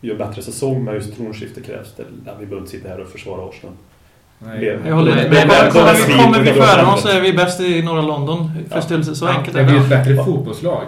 [0.00, 2.04] Vi gör bättre säsong, men just tronskifte krävs det.
[2.26, 3.74] Ja, vi behöver inte sitta här och försvara Arsenal.
[4.38, 4.78] Nej.
[4.86, 5.46] Jag håller Men- med.
[5.48, 8.50] men- kommer, vi, kommer vi före dem så är vi bäst i norra London.
[8.70, 9.14] Förståelse.
[9.14, 9.30] Så Ja.
[9.30, 9.78] enkelt Det är det.
[9.78, 10.84] ett bättre fotbollslag.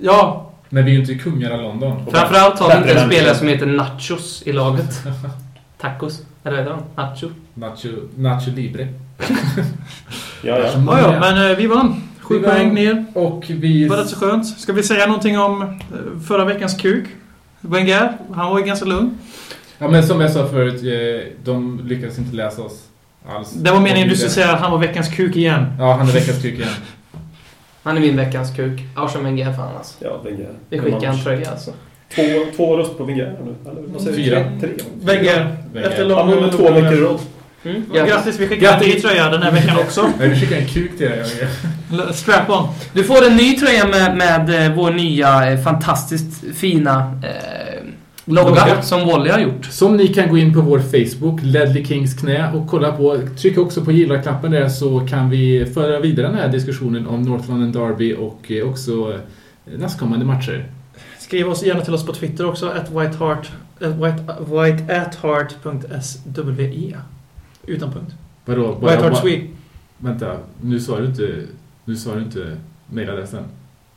[0.00, 2.06] Ja, Men vi är ju inte kungar av London.
[2.10, 5.02] Framförallt har vi inte en spelare som heter Nachos i laget.
[5.78, 6.22] Tacos.
[6.44, 7.08] Eller vad heter han?
[7.08, 7.28] Nacho.
[7.54, 8.88] Nacho, Nacho Libre.
[9.18, 10.58] Ja, ja.
[10.86, 12.02] ja, ja men eh, vi vann.
[12.20, 12.54] Sju Vi vann.
[12.54, 13.04] poäng ner.
[13.14, 13.82] Och vi...
[13.84, 14.46] Det var rätt så skönt.
[14.60, 15.68] Ska vi säga någonting om eh,
[16.28, 17.04] förra veckans kuk?
[17.60, 19.18] Wenger, han var ju ganska lugn.
[19.78, 22.84] Ja men som jag sa förut, eh, de lyckades inte läsa oss
[23.28, 23.52] alls.
[23.52, 25.66] Det var meningen du skulle säga att han var veckans kuk igen.
[25.78, 26.68] Ja, han är veckans kuk igen.
[27.82, 28.80] Han är min veckans kuk.
[28.94, 29.94] Arsene Wenger fan alltså.
[30.04, 30.48] Ja, Wenger.
[30.68, 31.72] Vi skickar en tröja alltså.
[32.14, 32.22] Två,
[32.56, 33.70] två röster på Wenger nu.
[33.70, 34.14] Eller?
[34.14, 34.44] Fyra.
[34.60, 34.70] Tre?
[35.02, 35.56] Wenger.
[35.74, 37.20] Efter Han lång har två veckor i rad.
[37.64, 37.82] Mm.
[37.92, 40.02] Grattis, vi skickar en ny tröja den här veckan också.
[40.18, 41.24] Nej, du skickar en kuk till dig.
[42.14, 42.68] Strap on.
[42.92, 47.30] Du får en ny tröja med, med eh, vår nya eh, fantastiskt fina eh,
[48.24, 48.82] logga Logga.
[48.82, 49.64] som Wally har gjort.
[49.64, 53.20] Som ni kan gå in på vår Facebook, Ledley Kings knä och kolla på.
[53.38, 57.50] Tryck också på gilla-knappen där så kan vi föra vidare den här diskussionen om North
[57.50, 59.18] London Derby och eh, också
[59.76, 60.64] nästkommande matcher.
[61.18, 62.68] Skriv oss gärna till oss på Twitter också.
[62.68, 66.96] At whiteheart, at white, whiteatheart.swe.
[67.66, 68.14] Utan punkt.
[68.44, 68.74] Vadå?
[68.74, 69.40] Whiteheart Swe.
[69.98, 71.42] Vänta, nu sa du inte,
[71.84, 73.44] nu sa du inte mailadressen.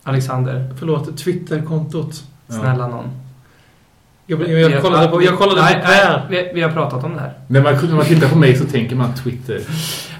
[0.04, 2.24] Alexander, Förlåt, Twitterkontot.
[2.48, 2.54] Ja.
[2.54, 3.06] snälla någon.
[4.26, 7.14] Jag, jag, jag kollade på, jag kollade nej, på nej, vi, vi har pratat om
[7.14, 7.34] det här.
[7.48, 9.62] När man, när man tittar på mig så tänker man Twitter.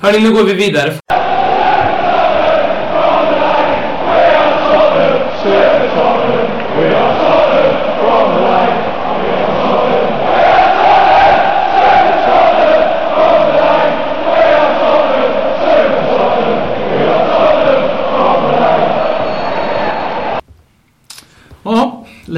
[0.02, 0.94] Hörni, nu går vi vidare.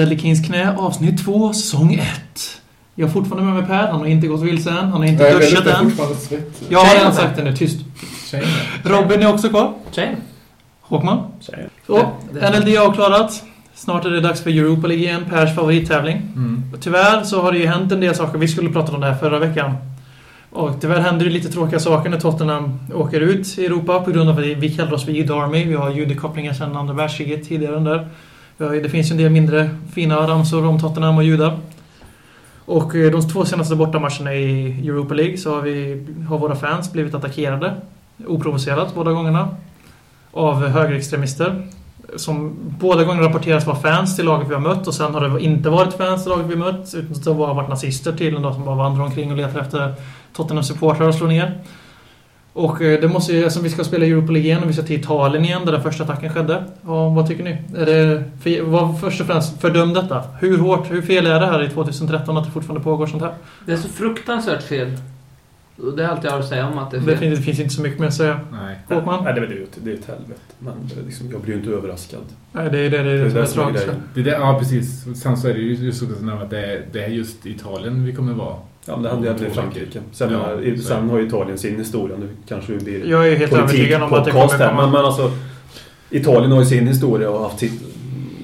[0.10, 2.62] Kings knä avsnitt 2, säsong 1.
[2.96, 3.88] Jag har fortfarande med mig Per.
[3.88, 4.76] Han har inte gått vilse än.
[4.76, 5.84] Han har inte duschat än.
[5.84, 6.62] fortfarande svett.
[6.70, 7.56] Jag har redan sagt det nu.
[7.56, 7.80] Tyst.
[8.32, 8.48] Tjejen.
[8.84, 9.74] Robin är också kvar.
[9.92, 10.16] Tjejen.
[10.82, 11.24] Håkman.
[11.48, 11.60] Jag.
[11.88, 13.44] Så, NLD avklarat.
[13.76, 15.26] Snart är det dags för Europa League igen.
[15.30, 16.18] Pers favorittävling.
[16.18, 16.64] Mm.
[16.82, 18.38] Tyvärr så har det ju hänt en del saker.
[18.38, 19.76] Vi skulle prata om det här förra veckan.
[20.50, 24.30] Och tyvärr händer det lite tråkiga saker när Tottenham åker ut i Europa på grund
[24.30, 25.66] av att vi kallar oss för Judarmy.
[25.66, 28.08] Vi har judekopplingar sedan andra världskriget tidigare där.
[28.70, 31.60] Det finns ju en del mindre fina ramsor om Tottenham och judar.
[32.66, 36.92] Och eh, de två senaste bortamatcherna i Europa League så har, vi, har våra fans
[36.92, 37.74] blivit attackerade.
[38.28, 39.48] Oprovocerat båda gångerna.
[40.32, 41.68] Av högerextremister.
[42.16, 45.44] Som båda gånger rapporteras vara fans till laget vi har mött och sen har det
[45.44, 46.94] inte varit fans till laget vi mött.
[46.94, 49.94] Utan det har varit nazister till de som bara vandrar omkring och letar efter
[50.36, 51.62] Tottenham-supportrar och slår ner.
[52.54, 54.82] Och eh, det måste ju, som vi ska spela Europa League igen och vi ska
[54.84, 56.64] till Italien igen där den första attacken skedde.
[56.86, 57.58] Ja, vad tycker ni?
[57.78, 60.24] Är det, för, vad, först och främst, fördöm detta.
[60.40, 63.34] Hur hårt, hur fel är det här i 2013 att det fortfarande pågår sånt här?
[63.66, 64.92] Det är så fruktansvärt fel.
[65.96, 67.18] Det är allt jag har att säga om att det är Det fel.
[67.18, 68.40] finns, det finns inte så mycket mer att säga.
[68.52, 68.80] Nej.
[68.90, 69.24] Håkman?
[69.24, 69.84] Nej, det är väl det.
[69.84, 70.40] Det är ett helvete.
[70.60, 72.22] Men det är liksom, jag blir ju inte överraskad.
[72.52, 73.88] Nej, det är det, det, är det, Det det som är tragiskt.
[74.14, 75.04] Det ja, precis.
[75.22, 76.06] Sen så är det ju just så
[76.42, 78.56] att det är, det är just Italien vi kommer vara.
[78.86, 80.00] Ja, men det hände ju även i Frankrike.
[80.12, 82.18] Sen, Ja, har- så sen har ju Italien sin historia.
[82.20, 84.58] Nu kanske vi blir Jag är helt övertygad om att det kommer här.
[84.58, 84.88] Men, komma.
[84.92, 85.32] men alltså,
[86.10, 87.82] Italien har ju sin historia och haft sitt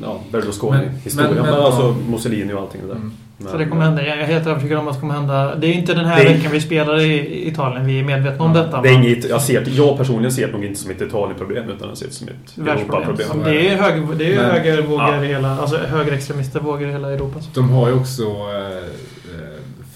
[0.04, 1.28] ja, Men- Berlusconi-historia.
[1.30, 2.12] men- Men, men- alltså ja.
[2.12, 2.96] Mussolini och allting det där.
[2.96, 3.12] Mm.
[3.40, 4.06] Men, Så det kommer hända.
[4.08, 5.56] Jag är helt övertygad om att det kommer hända.
[5.56, 7.86] Det är inte den här Det är- veckan vi spelar i Italien.
[7.86, 8.82] Vi är medvetna om detta.
[8.82, 11.70] Det är men- inget, jag, ser, jag personligen ser det nog inte som ett Italien-problem
[11.70, 12.68] utan jag ser det som ett.
[12.68, 13.28] Europa-problem.
[13.44, 15.24] Det är, höger, det är ju Men- högervågor Ja.
[15.24, 15.58] i hela...
[15.60, 17.42] Alltså högerextremister vågor i hela Europa.
[17.42, 17.48] så.
[17.54, 18.84] De har ju också eh,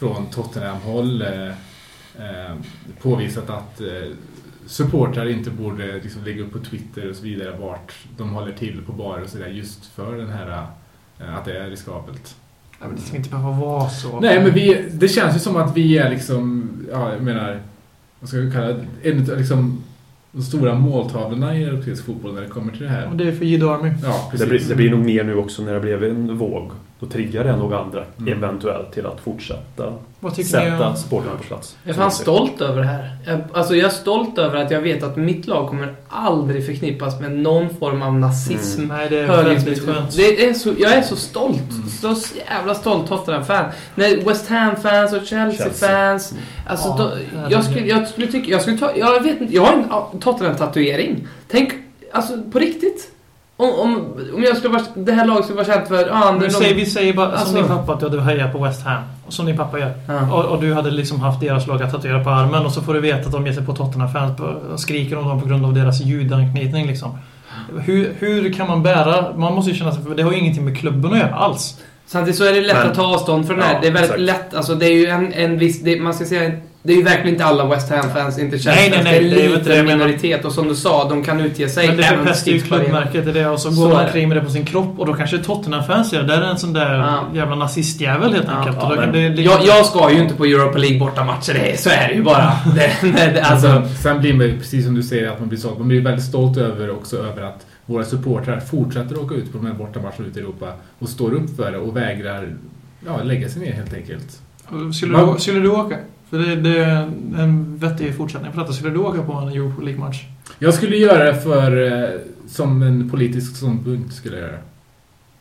[0.02, 1.48] från Tottenham-håll eh,
[2.18, 2.56] eh,
[3.02, 3.88] påvisat att eh,
[4.66, 8.82] supportrar inte borde liksom, lägga upp på Twitter och så vidare vart de håller till
[8.86, 10.68] på barer och sådär just för den här
[11.18, 12.36] att det är riskabelt.
[12.80, 14.20] Ja, men det ska inte behöva vara så.
[14.20, 17.60] Nej, men vi, det känns ju som att vi är liksom, ja, jag menar,
[18.20, 19.84] vad ska vi kalla det, en, liksom,
[20.32, 23.08] de stora måltavlorna i europeisk fotboll när det kommer till det här.
[23.08, 23.92] Och det är för Jiddo Army.
[24.04, 26.72] Ja, Det blir, det blir nog mer nu också när det blev en våg.
[27.00, 28.34] Då triggar det nog andra Mm.
[28.34, 30.96] eventuellt till att fortsätta Vad tycker sätta om...
[30.96, 31.76] supportrarna på plats.
[31.84, 33.18] Jag är fan stolt över det här.
[33.26, 37.20] Jag, alltså jag är stolt över att jag vet att mitt lag kommer aldrig förknippas
[37.20, 38.86] med någon form av nazism.
[38.88, 40.16] Nej, det är väldigt skönt.
[40.16, 41.64] Det är så, jag är så stolt.
[42.02, 42.16] Så
[42.50, 43.66] jävla stolt Tottenham-fan.
[43.96, 46.34] När West Ham-fans och Chelsea-fans.
[46.68, 47.52] Alltså, Ja, då, herregud.
[47.52, 48.52] jag, skulle, jag skulle tycka...
[48.52, 48.92] Jag skulle ta...
[48.96, 49.56] Jag vet inte.
[49.56, 49.74] Jag har
[50.14, 51.28] en Tottenham-tatuering.
[51.48, 51.74] Tänk,
[52.12, 53.12] alltså på riktigt.
[53.62, 53.96] Om, om,
[54.36, 54.84] om jag skulle vara...
[54.96, 56.10] Det här laget skulle vara känt för...
[56.12, 58.52] Ah, Men det- säg, vi säger bara Alltså- som din pappa att du hade hejat
[58.52, 59.04] på West Ham.
[59.30, 59.94] Som din pappa gör.
[60.08, 60.34] Ja.
[60.34, 62.94] Och, och du hade liksom haft deras lag att tatuera på armen och så får
[62.94, 64.40] du veta att de ger sig på Tottenham-fans
[64.74, 67.18] och skriker om dem på grund av deras judanknytning liksom.
[67.80, 69.26] Hur, hur kan man bära...
[69.38, 70.04] Man måste ju känna sig...
[70.04, 71.78] för Det har ju ingenting med klubben att göra alls.
[72.06, 73.74] Samtidigt så är det lätt Men- att ta avstånd från det här.
[73.74, 74.22] Ja, det är väldigt exakt.
[74.22, 74.54] lätt.
[74.54, 75.82] Alltså det är ju en, en viss...
[75.82, 76.52] Det, man ska säga...
[76.84, 79.50] Det är ju verkligen inte alla West Ham-fans, inte Chelsea Nej, nej, nej, Det är
[79.50, 80.46] är en liten minoritet.
[80.46, 81.88] Och som du sa, de kan utge sig.
[81.88, 82.62] Men det bara igenom.
[82.68, 84.06] klubbmärket i det och så, Så går är man det.
[84.08, 86.28] omkring med det på sin kropp och då kanske Tottenham-fans gör det.
[86.28, 87.20] Där är en sån där Ja.
[87.34, 88.78] jävla nazistjävel helt Ja, enkelt.
[88.82, 91.78] ja, men- det, det, Jag, jag ska ju inte på Europa League bortamatcher, det är,
[91.78, 92.52] så är det ju bara.
[92.76, 95.78] Det, alltså, sen, sen blir man ju, precis som du säger, att man blir stolt.
[95.80, 99.68] Man blir väldigt stolt över också över att våra supportrar fortsätter åka ut på de
[99.68, 100.68] här bortamatcherna ute i Europa
[101.00, 102.54] och står upp för det och vägrar
[103.06, 104.40] ja, lägga sig ner helt enkelt.
[104.98, 105.96] Skulle, Man- du, skulle du åka?
[106.32, 106.96] För det, det är
[107.38, 108.74] en vettig fortsättning på detta.
[108.74, 110.24] Skulle du åka på en Europa League-match?
[110.60, 112.10] Jag skulle göra det för, eh,
[112.48, 114.14] som en politisk ståndpunkt.
[114.14, 114.58] Skulle jag göra.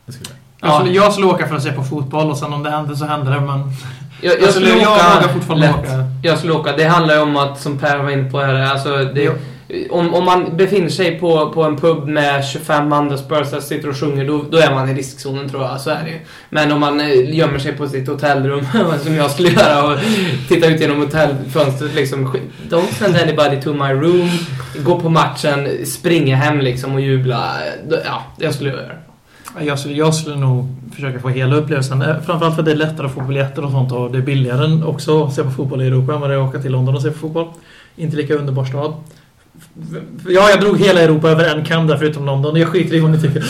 [0.05, 0.69] Det skulle jag.
[0.69, 0.79] Jag, Ja.
[0.79, 3.05] skulle, jag skulle åka för att se på fotboll och sen om det händer så
[3.05, 3.59] händer det men...
[4.21, 6.05] jag, jag Jag skulle skulle- jag åka vågar fortfarande åka.
[6.23, 6.75] Jag skulle åka.
[6.77, 9.31] Det handlar ju om att, som Per var inne på här, alltså det, Jo
[9.89, 13.97] om, om man befinner sig på, på en pub med 25 andra Spurs sitter och
[13.97, 15.81] sjunger, då, då är man i riskzonen tror jag.
[15.81, 16.19] Så är det ju.
[16.49, 18.65] Men om man eh, gömmer sig på sitt hotellrum,
[19.03, 19.99] som jag skulle göra, och
[20.47, 22.35] titta ut genom hotellfönstret liksom.
[22.69, 24.29] Don't send anybody to my room.
[24.85, 27.53] Gå på matchen, springa hem liksom och jubla.
[28.05, 28.97] Ja, jag skulle göra det.
[29.65, 32.01] Jag skulle, jag skulle nog försöka få hela upplevelsen.
[32.01, 34.21] Eh, framförallt för att det är lättare att få biljetter och sånt och det är
[34.21, 36.71] billigare också att se på fotboll i Europa än vad det är att åka till
[36.71, 37.47] London och se på fotboll.
[37.95, 38.93] Inte lika underbar stad.
[40.27, 42.55] Ja, jag drog hela Europa över en kam där förutom London.
[42.55, 43.45] Jag skiter i vad ni tycker.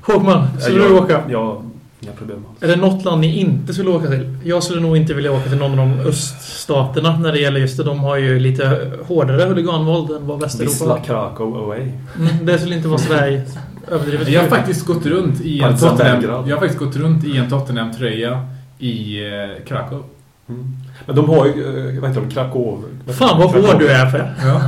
[0.00, 1.22] Håkman, skulle jag, du åka?
[1.28, 1.62] Ja,
[2.00, 2.62] inga problem alls.
[2.62, 4.36] Är det något land ni inte skulle åka till?
[4.44, 7.76] Jag skulle nog inte vilja åka till någon av de öststaterna när det gäller just
[7.76, 7.84] det.
[7.84, 10.98] De har ju lite hårdare huliganvåld än vad Västeuropa Vissla har.
[10.98, 11.80] Krakow away.
[12.18, 13.42] Mm, det skulle inte vara Sverige
[13.88, 14.28] överdrivet.
[14.28, 17.50] Jag har faktiskt gått runt i en Tottenham, jag har faktiskt gått runt i en
[17.50, 18.46] Tottenham-tröja
[18.78, 20.04] i eh, Krakow.
[20.48, 20.76] Mm.
[21.06, 22.84] Men de har ju, eh, vad heter de, Krakow...
[23.06, 24.34] Fan vad hård du är för.
[24.42, 24.60] Ja.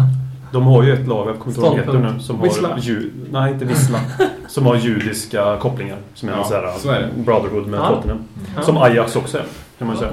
[0.56, 2.68] De har ju ett lag, jag kommer inte ihåg nu, som Vissla.
[2.68, 2.78] har...
[2.78, 4.00] Ju, nej, inte Vissla.
[4.48, 5.96] som har judiska kopplingar.
[6.14, 7.88] Som är Ja, en sån här så är brotherhood med Ja.
[7.88, 8.18] Tottenham.
[8.56, 8.62] Ja.
[8.62, 9.44] Som Ajax också är,
[9.78, 10.12] kan man säga.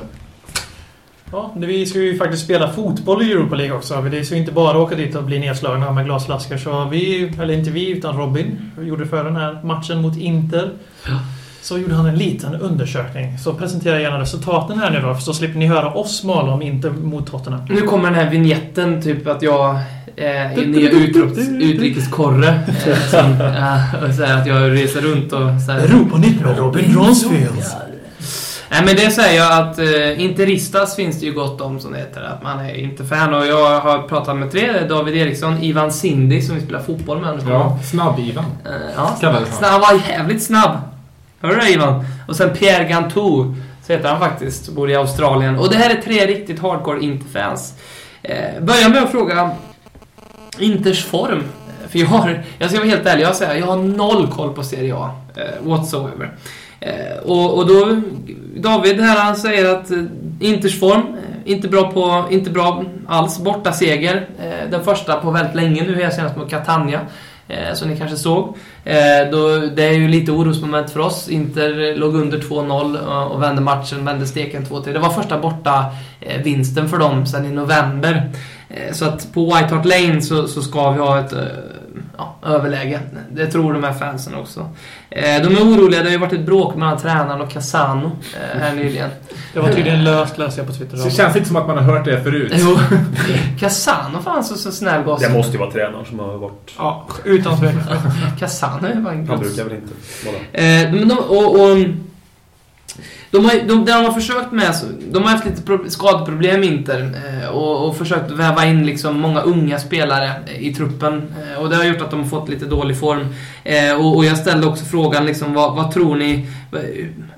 [1.32, 4.02] Ja, vi ska ju faktiskt spela fotboll i Europa League också.
[4.02, 6.58] Det ska ju inte bara åka dit och bli nedslagna med glasflaskor.
[6.58, 10.70] Så vi, eller inte vi, utan Robin, gjorde för den här matchen mot Inter.
[11.64, 13.38] Så gjorde han en liten undersökning.
[13.38, 16.90] Så presentera gärna resultaten här nu då, så slipper ni höra oss mala om Inter
[16.90, 17.62] mot Tottenham.
[17.70, 19.76] Nu kommer den här vignetten, typ att jag
[20.16, 20.90] eh, är nya
[21.70, 22.48] utrikeskorre.
[22.88, 25.80] Eh, som, eh, och så här att jag reser runt och så här.
[25.80, 27.64] Europa-nytt med Robin Ronsfield.
[28.72, 31.98] Nej men det säger jag att eh, Interistas finns det ju gott om som det
[31.98, 32.22] heter.
[32.22, 34.88] Att man är inte fan och jag har pratat med tre.
[34.90, 37.40] David Eriksson, Ivan Cindy som vi spelar fotboll med.
[37.50, 38.46] Ja, snabb-Ivan.
[38.66, 40.78] Eh, ja snabb, han var jävligt snabb.
[41.44, 42.06] Hör du Ivan?
[42.28, 43.56] Och sen Pierre Gantou.
[43.88, 44.70] Så heter han faktiskt.
[44.70, 45.60] Bor i Australien.
[45.60, 47.74] Och det här är tre riktigt hardcore Inter-fans.
[48.22, 49.52] Eh, börja med att fråga
[50.60, 51.40] Inters form.
[51.40, 54.54] Eh, för jag har, jag ska vara helt ärlig, jag, säger, jag har noll koll
[54.54, 55.10] på Serie A.
[55.36, 56.32] Eh, whatsoever.
[56.80, 58.02] Eh, och, och då,
[58.56, 60.04] David här han säger att eh,
[60.40, 63.40] Inters form, eh, inte bra på, inte bra alls.
[63.40, 64.28] Borta seger.
[64.40, 67.00] Eh, den första på väldigt länge nu, här senast mot Catania.
[67.54, 68.58] Eh, som ni kanske såg.
[68.84, 71.30] Eh, då, det är ju lite orosmoment för oss.
[71.30, 74.94] Inter låg under 2-0 och, och vände matchen, vände steken 2-3.
[74.94, 75.86] Det var första borta
[76.22, 78.32] eh, vinsten för dem sedan i november.
[78.70, 81.40] Eh, så att på White Hart Lane så, så ska vi ha ett eh,
[82.18, 83.00] ja, överläge.
[83.32, 84.70] Det tror de här fansen också.
[85.10, 88.60] Eh, de är oroliga, det har ju varit ett bråk mellan tränaren och Casano eh,
[88.60, 89.10] här nyligen.
[89.54, 90.98] Det var tydligen löst läste jag på Twitter.
[90.98, 92.54] Så det känns inte som att man har hört det förut.
[92.56, 92.80] Jo,
[93.60, 95.28] Casano fan så, så snäll gosse.
[95.28, 96.74] Det måste ju vara tränaren som har varit...
[96.78, 97.82] Ja, utan tvekan.
[98.40, 99.40] Casano är bara en Han gosse.
[99.40, 99.94] brukar väl inte
[100.26, 100.36] vara...
[100.66, 101.78] Eh, men de, och, och,
[103.32, 104.76] de har, de, det de har försökt med,
[105.12, 109.80] de har haft lite skadeproblem Inter eh, och, och försökt väva in liksom många unga
[109.80, 113.00] spelare eh, i truppen eh, och det har gjort att de har fått lite dålig
[113.00, 113.28] form.
[114.00, 116.48] Och, och jag ställde också frågan liksom, vad, vad tror ni?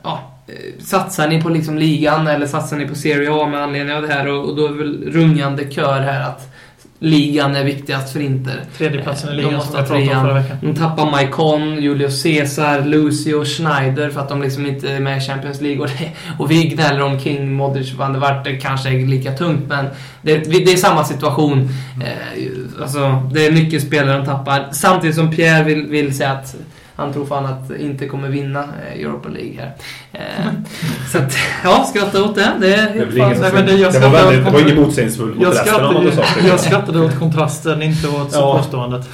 [0.03, 0.31] Ja,
[0.79, 4.07] satsar ni på liksom ligan eller satsar ni på Serie A med anledning av det
[4.07, 4.27] här?
[4.27, 6.55] Och, och då är väl rungande kör här att
[6.99, 8.61] ligan är viktigast för Inter.
[8.77, 10.57] Tredjeplatsen i De ligan måste som jag vara pratade om förra veckan.
[10.61, 15.21] De tappar Maicon, Julius Caesar, Lucio, Schneider för att de liksom inte är med i
[15.21, 15.81] Champions League.
[15.81, 18.43] Och, det, och vi gnäller om King, Modric, van der Wart.
[18.43, 19.85] Det kanske är lika tungt, men
[20.21, 21.69] det, det är samma situation.
[22.01, 24.67] Eh, alltså, det är mycket spelare de tappar.
[24.71, 26.55] Samtidigt som Pierre vill, vill säga att
[26.95, 29.73] han tror fan att inte kommer vinna eh, Europa League här.
[30.13, 30.45] Eh,
[31.11, 32.51] så att, ja, skratta åt det.
[32.59, 35.35] Det är Det, ingen Nej, men det- jag var, inte- väldigt, det var ingen motsägelsefull
[35.35, 36.11] mot Jag resten av sa.
[36.11, 38.57] skrattade, jag skrattade åt kontrasten, inte åt Ja.
[38.57, 39.09] påståendet.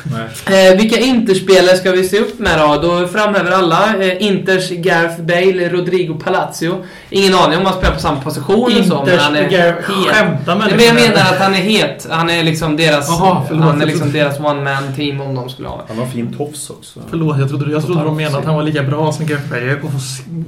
[0.45, 0.69] Nej.
[0.71, 2.79] Eh, vilka Interspelare ska vi se upp med då?
[2.81, 6.75] Då framhäver alla eh, Inters Gareth Bale, Rodrigo Palazzo.
[7.09, 10.55] Ingen aning om han spelar på samma position eller så, men Inters han är skämtar
[10.55, 12.07] med Nej, men jag menar att han är het.
[12.09, 13.63] Han är liksom deras, Jaha, förlåt.
[13.65, 16.69] han är liksom deras one man team om de skulle ha Han har fin tofs
[16.69, 16.99] också.
[17.09, 19.61] Förlåt, jag trodde, jag trodde de menade att han var lika bra som Bale.
[19.65, 19.87] Jag är på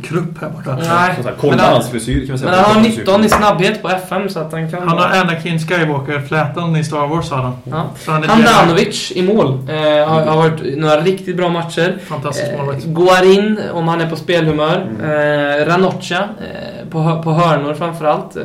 [0.04, 0.76] krupp här borta.
[0.76, 2.52] Nej, Kolla han, hans frisyr kan vi säga.
[2.52, 4.88] men han har 19 i snabbhet på FM så att han kan...
[4.88, 7.54] Han har Anakin Skywalker-flätan i Star Wars, sa han.
[7.64, 7.90] Ja.
[8.28, 9.48] Handanovic i mål.
[9.70, 9.76] Eh,
[10.10, 11.98] har, har varit några riktigt bra matcher.
[12.06, 12.86] Fantastisk Eh, målvakt.
[12.86, 14.88] Guarin, om han är på spelhumör.
[15.00, 15.62] Mm.
[15.62, 18.36] Eh, Ranoccia, eh, på, på hörnor framförallt.
[18.36, 18.44] Eh,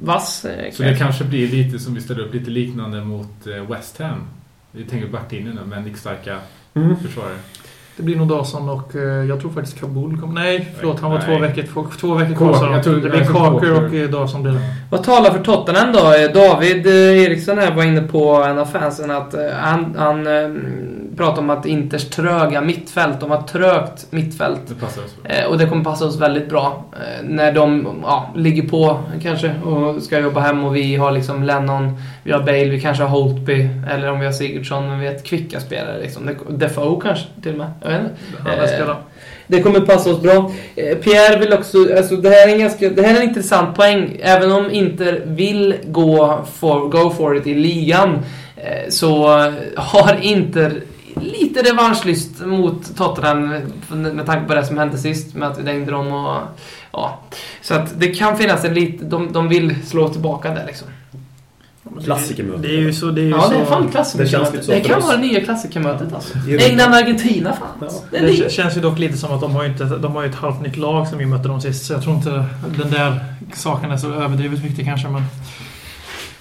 [0.00, 0.44] vass.
[0.44, 3.98] Eh, Så det kanske blir lite som vi ställer upp lite liknande mot eh, West
[3.98, 4.20] Ham.
[4.72, 6.36] Vi tänker backlinjen nu med nickstarka
[6.74, 6.96] Mm.
[6.96, 7.36] försvarare.
[7.96, 10.34] Det blir nog Dawson och eh, jag tror faktiskt Kabul kommer...
[10.34, 11.00] Nej, förlåt.
[11.00, 11.26] Han var Nej.
[11.26, 14.60] två veckor, två, två veckor kvar sa Det blir Kaker och eh, Dawson blir det.
[14.90, 15.98] Vad talar för Tottenham då?
[15.98, 20.26] Eh, David Eriksson här var inne på en av fansen att han, han
[21.16, 24.60] pratade om att Inters tröga mittfält, de har trögt mittfält.
[25.22, 25.34] Det.
[25.34, 29.54] Eh, Och det kommer passa oss väldigt bra eh, när de ja, ligger på kanske
[29.64, 33.10] och ska jobba hem och vi har liksom Lennon, vi har Bale, vi kanske har
[33.10, 36.30] Holtby eller om vi har Sigurdsson, men vi har ett kvicka spelare liksom.
[36.48, 37.70] Defoe kanske till och med.
[37.82, 38.50] Jag vet inte.
[38.50, 38.96] Eh.
[39.46, 40.50] Det kommer passa oss bra.
[40.76, 43.76] Eh, Pierre vill också, alltså det här är en ganska, det här är en intressant
[43.76, 44.16] poäng.
[44.22, 48.18] Även om Inter vill gå for, go for it i ligan
[48.56, 49.26] eh, så
[49.76, 50.72] har Inter
[51.20, 53.48] lite revanschlyst mot Tottenham
[53.88, 56.40] med tanke på det som hände sist med att vi dängde dem och
[56.92, 57.20] ja.
[57.62, 60.88] Så att det kan finnas en lite, de, de vill slå tillbaka där liksom.
[62.04, 62.58] Klassikermöte.
[62.62, 63.06] Det är ju så...
[63.10, 64.64] Det är ju Ja, det är så, fan Det känns lite klassikermötet.
[64.64, 65.04] så Det för kan oss.
[65.04, 66.38] vara det nya klassikermötet alltså.
[66.48, 67.68] England-Argentina fan.
[67.80, 67.86] Ja.
[68.10, 68.52] Det är Det det.
[68.52, 70.62] känns ju dock lite som att de har ju, inte, de har ju ett halvt
[70.62, 71.86] nytt lag som vi mötte dem sist.
[71.86, 72.44] Så jag tror inte
[72.78, 73.24] den där
[73.54, 75.08] saken är så överdrivet viktig kanske.
[75.08, 75.22] Men...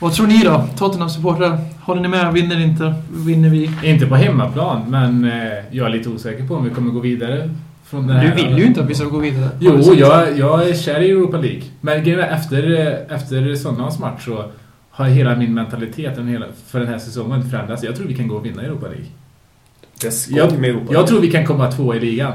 [0.04, 0.68] Vad tror ni då?
[0.78, 1.58] Tottenham-supportrar?
[1.82, 2.34] Håller ni med?
[2.34, 2.94] Vinner inte?
[3.12, 3.70] Vinner vi?
[3.84, 5.32] Inte på hemmaplan, men eh,
[5.72, 7.50] jag är lite osäker på om vi kommer gå vidare
[7.86, 8.36] från den här.
[8.36, 9.50] Du vill ju inte att vi ska gå vidare.
[9.60, 11.62] Jo, jag, jag är kär i Europa League.
[11.82, 14.46] Men efter, eh, efter Sundlands match så
[14.90, 16.16] har hela min mentalitet
[16.68, 17.84] för den här säsongen förändrats.
[17.84, 19.06] Jag tror vi kan gå och vinna Europa League.
[20.02, 20.94] Det är skoj Jag, med Europa.
[20.94, 22.34] jag tror vi kan komma två i ligan.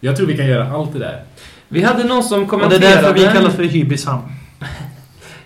[0.00, 1.22] Jag tror vi kan göra allt det där.
[1.68, 2.86] Vi hade någon som Och det kommenterade...
[2.86, 4.22] är därför vi kallas för Hybishamn.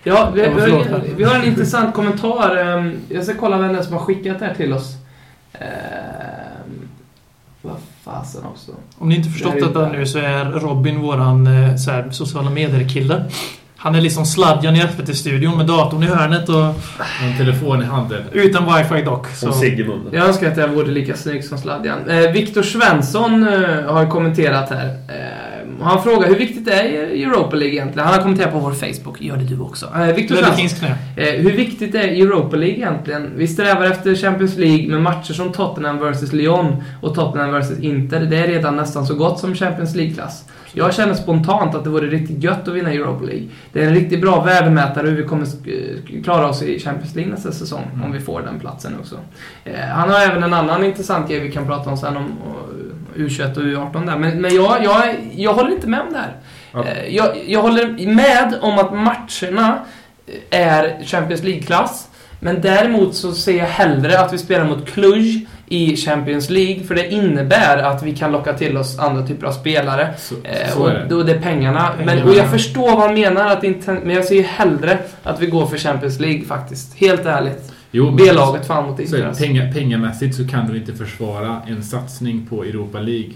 [0.03, 2.55] Ja, vi, vi, har, vi har en intressant kommentar.
[2.57, 4.93] Ehm, Jag ska kolla vem det är som har skickat det här till oss.
[5.53, 6.87] Ehm,
[7.61, 8.71] Vad fasen också.
[8.97, 12.49] Om ni inte förstått Det detta nu så är Robin våran eh, så här, sociala
[12.49, 13.23] medier-kille.
[13.77, 16.63] Han är liksom sladjan i FPT-studion med datorn i hörnet och
[17.23, 18.23] En telefon i handen.
[18.31, 19.27] utan wifi dock.
[19.27, 19.51] Så.
[19.51, 20.07] Som Sigge i munnen.
[20.11, 22.09] Jag önskar att jag vore lika snygg som Sladjan.
[22.09, 24.97] Eh, Viktor Svensson eh, har kommenterat här.
[25.83, 28.05] Eh, han frågar hur viktigt är Europa League egentligen?
[28.07, 29.21] Han har kommenterat på vår Facebook.
[29.21, 29.85] Gör det du också.
[29.95, 30.89] Eh, Ledder Svensson.
[31.17, 33.31] Eh, hur viktigt är Europa League egentligen?
[33.35, 38.19] Vi strävar efter Champions League med matcher som Tottenham vs Lyon och Tottenham vs Inter.
[38.19, 40.45] Det är redan nästan så gott som Champions League-klass.
[40.75, 43.47] Jag känner spontant att det vore riktigt gött att vinna Europa League.
[43.73, 47.31] Det är en riktigt bra värdemätare hur vi kommer sk- klara oss i Champions League
[47.33, 49.15] nästa säsong, om vi får den platsen också.
[49.65, 52.92] Eh, han har även en annan intressant grej vi kan prata om sen om eh,
[53.15, 54.17] U21 och U18 där.
[54.17, 56.33] Men, men jag, jag, jag håller inte med om det här.
[56.73, 56.83] Ja.
[56.85, 59.79] Eh, Jag, jag håller med om att matcherna
[60.49, 62.07] är Champions League-klass.
[62.39, 66.95] Men däremot så ser jag hellre att vi spelar mot Cluj i Champions League, för
[66.95, 70.13] det innebär att vi kan locka till oss andra typer av spelare.
[70.17, 71.15] Så, Eh, så och är det.
[71.15, 71.89] är det pengarna.
[71.97, 72.15] Pengarna.
[72.15, 75.39] Men, och jag förstår vad han menar, att inte, men jag ser ju hellre att
[75.39, 76.95] vi går för Champions League faktiskt.
[76.97, 77.72] Helt ärligt.
[77.95, 79.29] Jo, men- B-laget fan mot Så är Inter.
[79.29, 83.31] det, penga, pengamässigt så kan du inte försvara en satsning på Europa League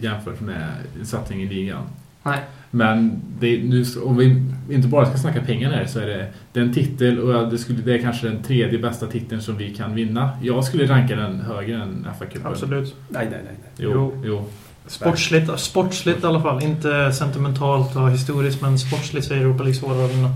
[0.00, 0.68] jämfört med
[1.00, 1.82] en satsning i ligan.
[2.22, 2.38] Nej.
[2.70, 4.42] Men det, nu, om vi
[4.74, 7.94] inte bara ska snacka pengar här så är det den titel och det, skulle, det
[7.94, 10.30] är kanske den tredje bästa titeln som vi kan vinna.
[10.42, 12.46] Jag skulle ranka den högre än FA-cupen.
[12.48, 12.94] Absolut.
[13.08, 13.54] Nej, nej, nej.
[13.62, 13.70] nej.
[13.76, 14.22] Jo, Jo.
[14.24, 14.44] jo.
[14.86, 16.62] Sportsligt, sportsligt i alla fall.
[16.62, 20.28] Inte sentimentalt och historiskt, men sportsligt så är Europa League svårare att vinna.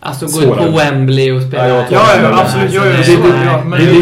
[0.00, 1.68] Alltså gå ut på Wembley och spela...
[1.68, 2.70] Ja, jag Ja, ja, absolut.
[2.74, 3.12] Jo, Nej, så-
[3.66, 3.94] men jag-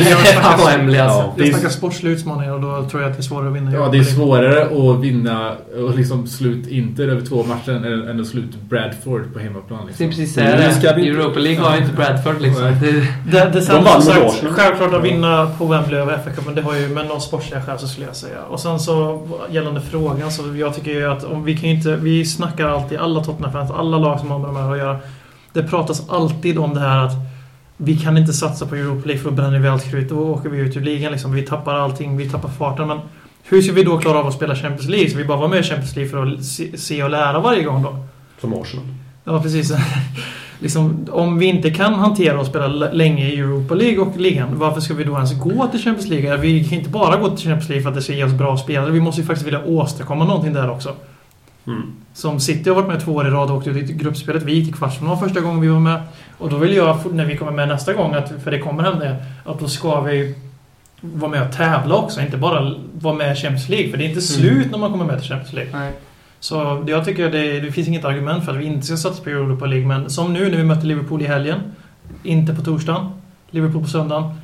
[0.59, 1.19] jag Wembley alltså.
[1.19, 1.33] Ja.
[1.45, 3.73] Jag snackar sportsliga utmaningar och då tror jag att det är svårare att vinna.
[3.73, 5.53] Ja, det är svårare att vinna
[5.85, 9.79] och liksom slut Inter över två matcher än, än att sluta Bradford på hemmaplan.
[9.79, 10.09] Det är Liksom.
[10.09, 10.75] precis det.
[10.81, 12.65] ska vi- Europa League har ju inte Bradford liksom.
[12.65, 12.91] Det,
[13.39, 16.89] Det, det De vann sagt, självklart att vinna på Wembley över FA-cupen, det har ju
[16.89, 18.39] med någon sportsliga skäl så skulle jag säga.
[18.51, 21.97] Och sen så gällande frågan så jag tycker ju att om vi kan ju inte,
[21.97, 24.97] vi snackar alltid, alla Tottenham-fans, alla lag som har med de här att göra.
[25.57, 27.13] Det pratas alltid om det här att
[27.77, 30.09] vi kan inte satsa på Europa League för då bränner vi allt krut.
[30.09, 31.33] Då åker vi ut ur ligan liksom.
[31.33, 32.89] Vi tappar allting, vi tappar farten.
[32.89, 32.99] Men
[33.43, 35.11] hur ska vi då klara av att spela Champions League?
[35.11, 37.83] Så vi bara vara med i Champions League för att se, och lära varje gång
[37.83, 37.97] då?
[38.41, 38.87] Som Arsenal.
[39.25, 39.73] Ja, precis.
[40.59, 44.81] liksom, om vi inte kan hantera och spela länge i Europa League och ligan, varför
[44.81, 46.37] ska vi då ens gå till Champions League?
[46.37, 48.57] Vi kan inte bara gå till Champions League för att det ska ge oss bra
[48.57, 48.91] spelare.
[48.91, 50.95] Vi måste ju faktiskt vilja åstadkomma någonting där också.
[51.67, 51.93] Mm.
[52.13, 54.43] Som City har varit med två år i rad och åkt ut i gruppspelet.
[54.43, 56.03] Vi gick till kvartsfinal första gången vi var med.
[56.39, 59.17] Och då vill jag, när vi kommer med nästa gång, att, för det kommer hända,
[59.45, 60.35] att då ska vi
[61.01, 62.21] vara med och tävla också.
[62.21, 63.91] Inte bara vara med i Champions League.
[63.91, 65.79] För det är inte slut när man kommer med till Champions League.
[65.79, 65.93] nej.
[66.41, 69.31] Så jag tycker det, det finns inget argument för att vi inte ska satsa på
[69.31, 69.87] Europa League.
[69.87, 71.61] Men som nu när vi mötte Liverpool i helgen.
[72.23, 73.07] Inte på torsdagen.
[73.51, 74.35] Liverpool på söndagen.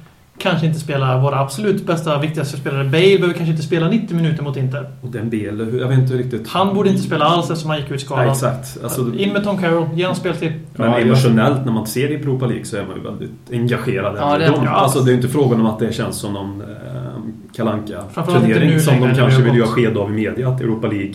[0.42, 2.84] Kanske inte spela våra absolut bästa, viktigaste spelare.
[2.84, 4.90] Bale behöver kanske inte spela 90 minuter mot Inter.
[5.00, 6.48] Och Dembele, hur- jag vet inte riktigt.
[6.48, 8.28] Han borde inte spela alls eftersom han gick ut skadad.
[8.28, 8.78] exakt.
[8.82, 10.52] Alltså, In med Tom Carroll, ge honom speltid.
[10.74, 14.16] Men Ja, emotionellt när man ser i Europa League så är man ju väldigt engagerad.
[14.18, 16.60] Ja, det är de, alltså, det är inte frågan om att det känns som någon
[16.60, 16.66] eh,
[17.56, 20.48] kalanka turnering som de kanske vill göra sked av i media.
[20.48, 21.14] Att Europa League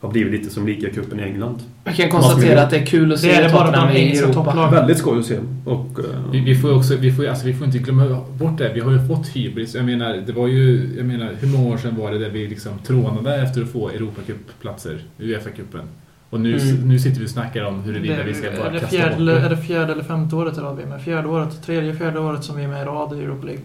[0.00, 1.58] har blivit lite som ligacupen i England.
[1.84, 4.18] Jag kan konstatera att det är kul att Det är se det bara Tottenham i
[4.18, 4.32] Europa.
[4.44, 4.70] topplag.
[4.70, 5.38] Väldigt skoj att se.
[5.64, 8.72] Och, eh, Vi, vi får också, vi får, alltså, vi får inte glömma bort det.
[8.74, 9.74] Vi har ju fått hybris.
[9.74, 12.46] Jag menar, det var ju, jag menar, hur många år sedan var det där vi
[12.46, 15.82] liksom trånade efter att få Europacupplatser, Uefa-cupen?
[16.30, 16.88] Och nu, Mm.
[16.88, 19.18] nu sitter vi och snackar om huruvida vi ska är, bara det kasta fjärde, bort
[19.20, 19.48] eller- är det.
[19.48, 21.02] det fjärde eller femte året i rad vi är med?
[21.02, 23.62] Fjärde året, tredje, fjärde året som vi är med i rad i Europa League.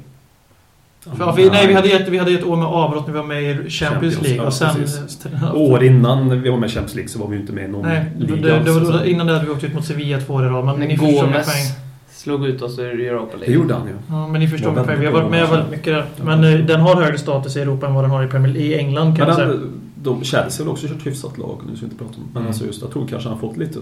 [1.03, 3.25] För, vi, nej, vi hade, ett, vi hade ett år med avbrott när vi var
[3.27, 4.37] med i Champions, Champions, League.
[4.37, 4.75] ja, och sen...
[4.75, 5.25] precis.
[5.53, 7.67] År innan vi var med i Champions League så var vi ju inte med i
[7.67, 8.35] någon Nej, liga.
[8.35, 10.65] det, det var, innan det hade vi åkt ut mot Sevilla två år i rad.
[10.65, 11.65] Men ni förstår min Gomes poäng.
[12.11, 13.45] slog ut oss ur Europa League.
[13.45, 13.93] det gjorde han ju.
[14.09, 14.99] Ja, men ni förstår Ja, min poäng.
[14.99, 16.05] Vi har varit med väldigt mycket där.
[16.23, 18.75] Men eh, den har högre status i Europa än vad den har i, Premier, i
[18.79, 19.59] England kan Men man säga.
[19.95, 22.23] de, Chelsea har också kört hyfsat lag, nu ska vi inte prata om.
[22.33, 22.47] Men Mm.
[22.47, 23.79] alltså just, jag tror kanske han har fått lite...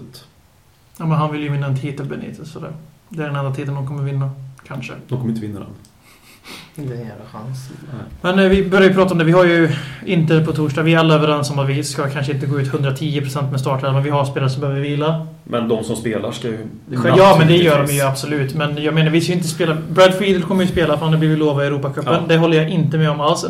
[0.97, 2.51] Ja, men han vill ju vinna en titel Benitez.
[2.51, 2.67] Så det,
[3.09, 4.30] det är den enda titeln de kommer vinna.
[4.67, 4.93] Kanske.
[5.07, 5.69] De kommer inte vinna den.
[6.76, 7.70] Det är en jävla chans.
[8.22, 9.24] Men eh, vi börjar ju prata om det.
[9.24, 9.72] Vi har ju
[10.06, 10.82] Inter på torsdag.
[10.82, 14.04] Vi är alla överens om att vi ska kanske inte gå ut 110% med startelvan.
[14.04, 15.28] Vi har spelare som behöver vila.
[15.44, 16.68] Men de som spelar ska ju...
[17.18, 18.56] Ja, men det gör de ju absolut.
[18.56, 19.78] Men jag menar, vi ska ju inte spela...
[19.89, 22.14] Brad Friedel kommer ju spela för han har blivit lovad Europacupen.
[22.14, 22.22] Ja.
[22.28, 23.46] Det håller jag inte med om alls.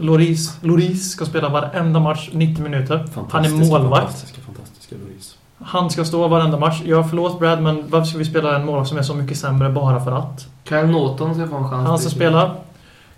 [0.00, 3.06] Loris, Loris ska spela varenda match 90 minuter.
[3.30, 4.02] Han är målvakt.
[4.02, 5.33] Fantastiska, fantastiska Lloris.
[5.58, 6.82] Han ska stå varenda match.
[6.84, 9.70] Ja, förlåt Brad, men varför ska vi spela en målvakt som är så mycket sämre
[9.70, 10.46] bara för att?
[10.68, 11.88] Kyle Norton ska få en chans.
[11.88, 12.50] Han ska spela.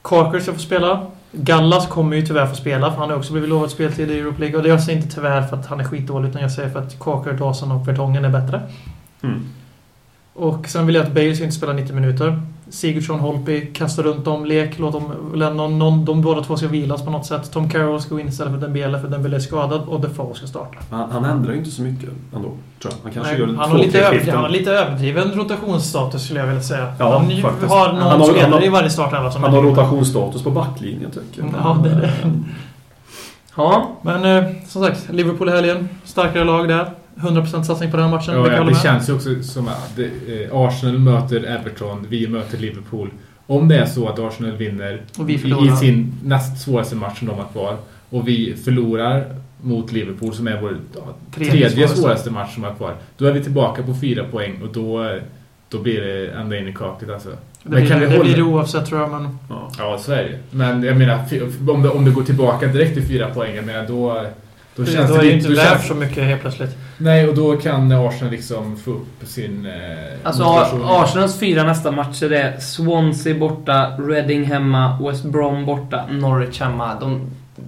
[0.02, 1.06] Carker ska få spela.
[1.32, 4.40] Gallas kommer ju tyvärr få spela, för han har också blivit lovad speltid i Europa
[4.40, 4.56] League.
[4.56, 6.78] Och det jag säger inte tyvärr för att han är skitdålig, utan jag säger för
[6.78, 8.62] att Carker, Dawson och Vertongen är bättre.
[9.22, 9.44] Mm.
[10.34, 12.42] Och sen vill jag att Bale ska inte spela 90 minuter.
[12.70, 15.12] Sigurdsson, Holtby, kasta runt dem, lek, låt dem...
[15.34, 17.52] Lennon, någon, de båda två ska vilas på något sätt.
[17.52, 19.80] Tom Carroll ska gå in istället för Dembele, för Dembele är skadad.
[19.88, 20.78] Och Defoe ska starta.
[20.90, 22.90] Han, han ändrar ju inte så mycket ändå, tror jag.
[23.02, 24.34] Han kanske Nej, gör han, har lite tre över, skiften.
[24.34, 26.92] han har lite överdriven rotationsstatus skulle jag vilja säga.
[26.98, 27.72] Ja, han faktiskt.
[27.72, 30.50] har någon Han har- spelare han har- i varje startelva som Han har rotationsstatus på
[30.50, 31.50] backlinjen, tycker jag.
[31.64, 32.12] Ja, det är det.
[33.56, 35.88] Ja, Men eh, som sagt, Liverpool i helgen.
[36.04, 36.90] Starkare lag där.
[37.16, 38.34] 100% satsning på den matchen.
[38.34, 38.76] Ja, ja, det med?
[38.76, 40.04] känns ju också som att det,
[40.44, 43.10] eh, Arsenal möter Everton, vi möter Liverpool.
[43.46, 47.28] Om det är så att Arsenal vinner Och vi i, sin näst svåraste match som
[47.28, 47.76] de har kvar
[48.10, 49.24] och vi förlorar
[49.62, 51.00] mot Liverpool som är vår ja,
[51.34, 52.30] Tredje tredje, svåraste.
[52.30, 52.94] match som har kvar.
[53.18, 55.16] Då är vi tillbaka på fyra poäng och då,
[55.68, 57.28] då blir det ända in i kaklet alltså.
[57.62, 59.38] Det, blir, kan vi det hålla- blir det oavsett tror jag, men...
[59.50, 59.70] Ja.
[59.78, 60.38] Ja, Sverige.
[60.50, 61.18] Men jag menar,
[61.70, 64.24] om det, om det går tillbaka direkt till fyra poäng, jag menar då...
[64.76, 66.76] Då Då, känns är det det ju lite- inte då värt så mycket helt plötsligt.
[66.98, 69.66] Nej, och då kan Arsenal liksom få upp sin...
[69.66, 69.72] Eh,
[70.22, 70.44] alltså.
[70.84, 76.94] Arsenals fyra nästa matcher är Swansea borta, Reading hemma, West Brom borta, Norwich hemma.
[77.00, 77.20] De,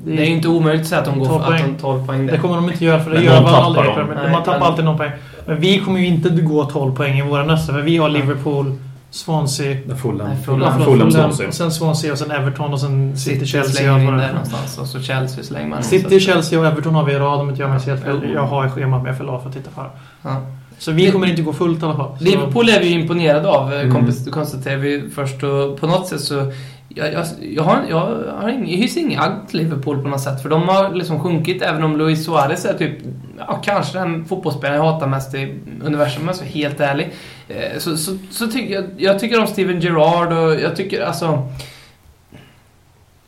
[0.05, 2.07] det är ju inte omöjligt att säga att de går 12 för att de 12
[2.07, 2.33] poäng där.
[2.33, 3.87] Det kommer de inte göra, för det Men gör man aldrig.
[3.97, 5.11] Nej, man tappar men- alltid någon poäng.
[5.47, 8.77] Men vi kommer ju inte gå 12 poäng i våra nästa, för vi har Liverpool,
[9.11, 9.77] Swansea...
[9.87, 10.37] Där Fulham.
[10.37, 10.73] Fulham.
[10.85, 11.53] Fulham, Fulham, Swansea.
[11.53, 13.73] sen Swansea och sen Everton och sen City, City Chelsea.
[13.75, 14.33] slänger och in där är.
[14.33, 15.85] någonstans och så Chelsea slänger man in.
[15.85, 18.21] City, Så- Chelsea och Everton har vi i rad om inte jag minns helt fel.
[18.25, 18.31] Ja.
[18.35, 19.91] Jag har i schemat jag är för att titta på det.
[20.23, 20.37] Ja.
[20.79, 22.19] Så vi kommer inte gå fullt i alla fall.
[22.19, 23.97] Så- Liverpool är vi ju imponerade av, Mm.
[23.97, 24.13] mm.
[24.31, 25.43] konstaterar vi först.
[25.43, 26.53] Och på något sätt så...
[26.89, 28.01] jag, jag, jag, har, jag,
[28.41, 30.43] har ing, jag hyser inga agg till Liverpool på något sätt.
[30.43, 32.99] För de har liksom sjunkit, även om Luis Suarez är typ,
[33.39, 35.55] ja, kanske den fotbollsspelaren jag hatar mest i
[35.85, 37.13] universum, om vara helt ärlig.
[37.49, 41.49] Eh, Så, så, så tycker jag, jag tycker om Steven Gerrard och jag tycker alltså...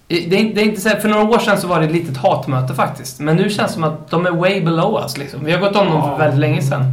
[0.08, 1.92] Det är, det är inte så här, för några år sedan så var det ett
[1.92, 3.20] litet hatmöte faktiskt.
[3.20, 5.44] Men nu känns det som att de är way below us liksom.
[5.44, 6.84] Vi har gått om dem för väldigt länge sedan.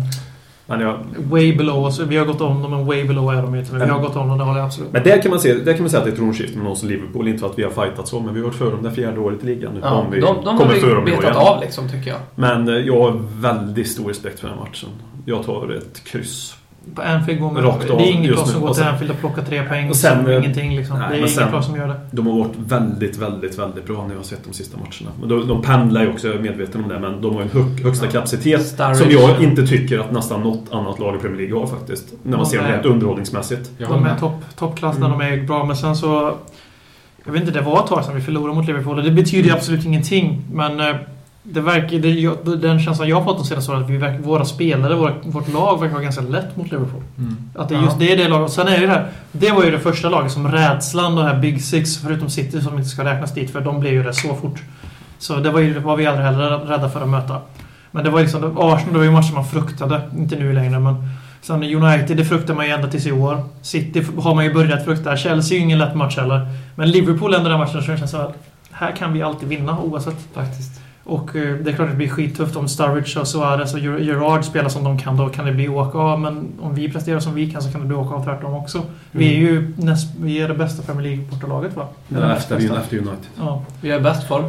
[0.67, 1.99] Men, jag, Way below oss.
[1.99, 3.73] Vi har gått om dem, men way below är de inte.
[3.73, 5.53] Men vi har gått om dem, det håller jag absolut men där kan man se,
[5.53, 7.27] där kan man säga att det är ett tronskifte med oss och Liverpool.
[7.27, 9.19] Inte för att vi har fightat så, men vi har varit före dem det fjärde
[9.19, 9.79] året i ligan nu.
[9.83, 12.19] Ja, om vi de de har kommer dem vi i betat av liksom, tycker jag.
[12.35, 14.89] Men eh, jag har väldigt stor respekt för den här matchen.
[15.25, 16.56] Jag tar ett kryss.
[16.95, 19.11] På Anfield går man Rakt Det av är inget lag som går Och till Anfield
[19.11, 19.89] och plockar tre poäng.
[19.89, 20.99] och sen, som eh, ingenting liksom.
[20.99, 21.95] nej, det är men inget sen- lag som gör det.
[22.11, 25.15] De har varit väldigt, väldigt, väldigt bra när jag har sett de sista matcherna.
[25.19, 27.49] Men de, de pendlar ju också, jag är medveten om det, men de har ju
[27.49, 28.11] en hög, högsta Ja.
[28.11, 28.95] kapacitet Sturridge.
[28.95, 32.05] som jag inte tycker att nästan något annat lag i Premier League har faktiskt.
[32.23, 33.71] När man De ser dem rent underhållningsmässigt.
[33.89, 35.19] De är topp, toppklass när Mm.
[35.19, 36.35] de är bra, men sen så...
[37.25, 39.49] Jag vet inte, det var ett tag sedan vi förlorade mot Liverpool och det betyder
[39.49, 40.41] ju absolut ingenting.
[40.53, 40.95] Men eh,
[41.53, 44.45] det verkar, det, den känslan jag har fått de senaste åren att vi, verkar- våra
[44.45, 47.01] spelare, våra, vårt lag verkar ha ganska lätt mot Liverpool.
[47.17, 47.35] Mm.
[47.55, 47.81] Att det Ja.
[47.83, 48.51] just det är det laget.
[48.51, 49.07] Sen är det här.
[49.31, 52.73] Det var ju det första laget som rädslan, de här Big Six, förutom City som
[52.77, 54.61] inte ska räknas dit, för de blev ju det så fort.
[55.19, 57.37] Så det var, ju, det var vi aldrig heller rädda för att möta.
[57.91, 60.01] Men det var liksom, Arsenal det var ju matcher man fruktade.
[60.17, 60.95] Inte nu längre, men
[61.41, 63.43] Sen United, det fruktar man ju ända tills i år.
[63.61, 65.17] City har man ju börjat frukta.
[65.17, 66.47] Chelsea är ju ingen lätt match heller.
[66.75, 68.35] Men Liverpool ändå den matchen som det känns som att
[68.71, 70.15] här kan vi alltid vinna oavsett.
[70.33, 70.81] Faktiskt.
[71.09, 73.99] Och eh, det är klart att det blir skittufft om Sturridge och Suarez och Ger-
[73.99, 75.17] Gerrard spelar som de kan.
[75.17, 76.19] Då kan det bli åka av.
[76.19, 78.81] Men om vi presterar som vi kan så kan det bli åka av tvärtom också.
[79.11, 81.87] Vi är ju näst, vi är det bästa Premier League-bortalaget va?
[82.07, 83.15] Ja, efter, efter United.
[83.37, 83.63] Ja.
[83.81, 84.43] Vi är bäst form.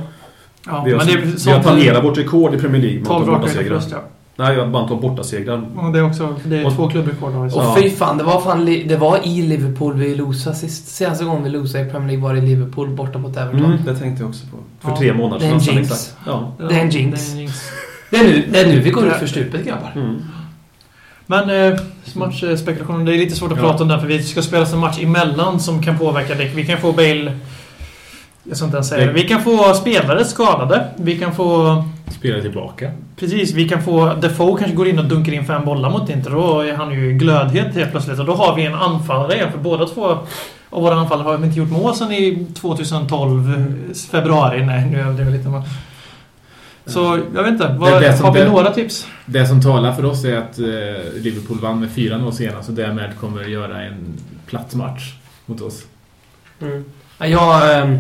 [0.67, 0.83] ja.
[0.87, 3.19] Vi har, men det är vi har tangerat vårt rekord i Premier League med 12
[3.21, 4.03] antal raka bortasegrar.
[4.39, 4.45] Ja.
[4.45, 5.63] Nej, jag bara antal bortasegrar.
[5.77, 7.39] Och det är också det är Och- två klubbrekord vi.
[7.39, 7.77] Och Ja.
[7.83, 10.89] fy fan, det var, fan, det var i Liverpool vi losade sist.
[10.89, 13.65] Senaste gången vi losade i Premier League var i Liverpool borta mot Everton.
[13.65, 14.57] Mm, det tänkte jag också på.
[14.81, 14.97] För Ja.
[14.97, 15.75] tre månader Det är en sedan.
[15.75, 16.15] jinx.
[16.27, 16.53] Ja.
[16.59, 17.27] det är en jinx.
[17.31, 17.55] Det är en jinx.
[18.11, 19.93] Det, är nu, det är nu vi går ut för stupet grabbar.
[19.95, 20.17] Mm.
[21.27, 21.79] Men eh,
[22.15, 23.65] matchspekulationen, det är lite svårt att Ja.
[23.65, 26.45] prata om den för vi ska spela en match emellan som kan påverka det.
[26.55, 27.33] Vi kan få Bale...
[28.45, 29.13] Jag ska inte ens säga det.
[29.13, 30.85] Vi kan få spelare skadade.
[30.97, 31.85] Vi kan få...
[32.11, 32.91] Spelar tillbaka.
[33.17, 34.15] Precis, vi kan få...
[34.15, 36.31] Defoe kanske går in och dunkar in fem bollar mot Inter.
[36.31, 38.19] Då är han ju glödhet helt plötsligt.
[38.19, 39.53] Och då har vi en anfallare igen.
[39.53, 40.05] För båda två
[40.71, 44.67] av våra anfallare har inte gjort mål sedan i 2012 eh, februari.
[44.67, 45.49] Nej, nu är det lite...
[45.49, 45.63] Men...
[46.87, 47.77] Så, jag vet inte.
[47.79, 49.07] Vad, Det är det som har vi det- några tips?
[49.27, 50.65] Det som talar för oss är att eh,
[51.23, 54.15] Liverpool vann med 4-0 senast och därmed kommer göra en
[54.47, 55.15] platt match
[55.47, 55.85] mot oss.
[56.61, 56.85] Mm.
[57.19, 57.99] Ja, Jag, ehm,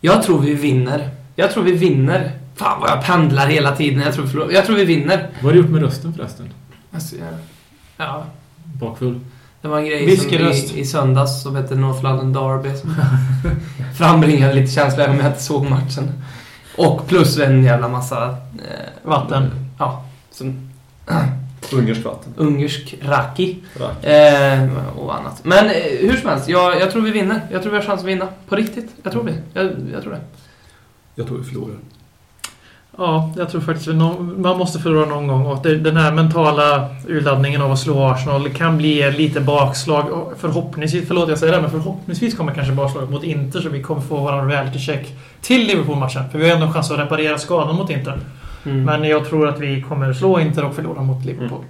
[0.00, 1.08] jag tror vi vinner.
[1.36, 2.30] Jag tror vi vinner.
[2.54, 4.00] Fan vad jag pendlar hela tiden.
[4.02, 4.50] Jag tror, vi förlorar.
[4.50, 5.28] jag tror vi vinner.
[5.34, 6.48] Vad har du gjort med rösten förresten?
[6.92, 7.26] Alltså, jag-
[7.96, 8.24] ja,
[8.64, 9.20] Bakfull?
[9.62, 12.94] det var en grej som i, i söndags som hette North London Derby som
[13.98, 16.10] frambringade lite känsla även om jag inte såg matchen.
[16.76, 18.28] Och plus en jävla massa...
[18.28, 18.34] Eh,
[19.02, 19.50] Vatten.
[19.78, 20.04] Ja.
[20.30, 20.70] Som,
[21.72, 22.32] Ungerskt vatten.
[22.36, 23.56] ungersk raki.
[23.80, 24.04] Rack.
[24.04, 25.40] Eh, och annat.
[25.44, 27.40] Men eh, hur som helst, jag, jag tror vi vinner.
[27.50, 28.28] Jag tror vi har chans att vinna.
[28.48, 28.90] På riktigt.
[29.02, 29.34] Jag tror det.
[29.52, 30.20] Jag, jag tror det.
[31.14, 31.76] Jag tror vi förlorar.
[32.96, 33.96] Ja, jag tror faktiskt att
[34.38, 35.46] man måste förlora någon gång.
[35.46, 40.32] Och den här mentala urladdningen av att slå Arsenal kan bli lite bakslag.
[40.38, 44.00] Förhoppningsvis, förlåt jag säger det, men förhoppningsvis kommer kanske bakslaget mot Inter så vi kommer
[44.00, 46.22] få våran reality check till Liverpool-matchen.
[46.32, 48.20] För vi har ändå chans att reparera skadan mot Inter.
[48.64, 48.84] Mm.
[48.84, 51.64] Men jag tror att vi kommer slå Inter och förlora mot Liverpool.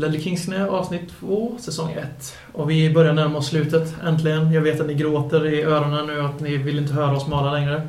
[0.00, 2.36] Ledley Kings knä avsnitt 2, säsong 1.
[2.52, 4.52] Och vi börjar närma oss slutet, äntligen.
[4.52, 7.52] Jag vet att ni gråter i öronen nu att ni vill inte höra oss mala
[7.52, 7.88] längre.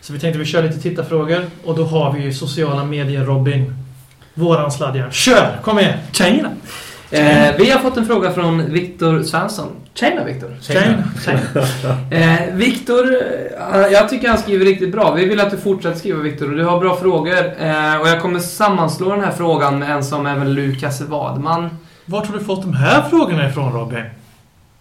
[0.00, 1.44] Så vi tänkte vi kör lite tittarfrågor.
[1.64, 3.74] Och då har vi ju sociala medier Robin.
[4.34, 5.10] Våran sladdjärn.
[5.10, 5.58] Kör!
[5.62, 5.98] Kom igen!
[6.12, 6.50] Tjena!
[7.10, 9.68] Eh, vi har fått en fråga från Viktor Svensson.
[9.94, 10.56] Tjena Viktor!
[10.60, 11.04] Tjena!
[12.10, 13.16] Eh, Viktor,
[13.74, 15.12] eh, jag tycker han skriver riktigt bra.
[15.12, 17.44] Vi vill att du fortsätter skriva Viktor och du har bra frågor.
[17.60, 21.70] Eh, och jag kommer sammanslå den här frågan med en som även Lukas Wadman.
[22.04, 24.04] Vart har du fått de här frågorna ifrån Robin?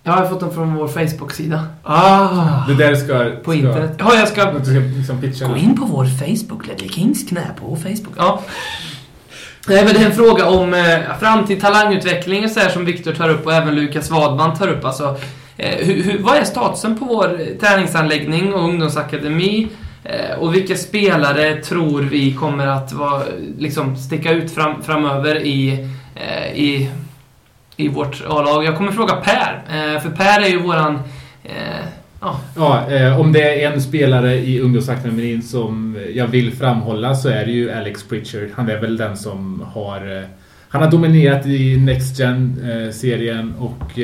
[0.03, 1.65] Jag har fått den från vår Facebook-sida.
[1.83, 2.67] Ah!
[2.67, 3.31] Det där ska...
[3.43, 3.95] På ska, internet.
[3.99, 4.51] Ja, jag ska...
[4.51, 8.13] Du ska liksom pitcha Gå in på vår Facebook, Ledley Kings knä på Facebook.
[8.17, 8.41] Ja.
[9.67, 13.13] Nej, men det är en fråga om eh, framtid, talangutveckling och så här som Viktor
[13.13, 14.85] tar upp och även Lukas Wadman tar upp.
[14.85, 15.17] Alltså,
[15.57, 19.67] eh, hur, hur, vad är statusen på vår träningsanläggning och ungdomsakademi?
[20.03, 23.23] Eh, och vilka spelare tror vi kommer att vara,
[23.57, 26.89] liksom, sticka ut fram, framöver i, eh, i,
[27.81, 28.65] i vårt A-lag?
[28.65, 30.99] Jag kommer fråga Per, eh, för Per är ju våran...
[31.43, 31.53] Eh,
[32.21, 37.29] ja, Ja, eh, om det är en spelare i ungdomsakademin som jag vill framhålla så
[37.29, 38.49] är det ju Alex Pritchard.
[38.53, 40.17] Han är väl den som har...
[40.17, 40.23] Eh,
[40.69, 43.99] han har dominerat i Next Gen-serien eh, och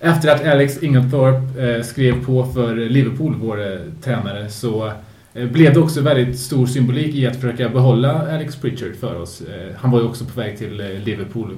[0.00, 4.92] efter att Alex Ingenthorpe skrev på för Liverpool, vår tränare, så
[5.32, 9.42] blev det också väldigt stor symbolik i att försöka behålla Alex Pritchard för oss.
[9.76, 11.56] Han var ju också på väg till Liverpool.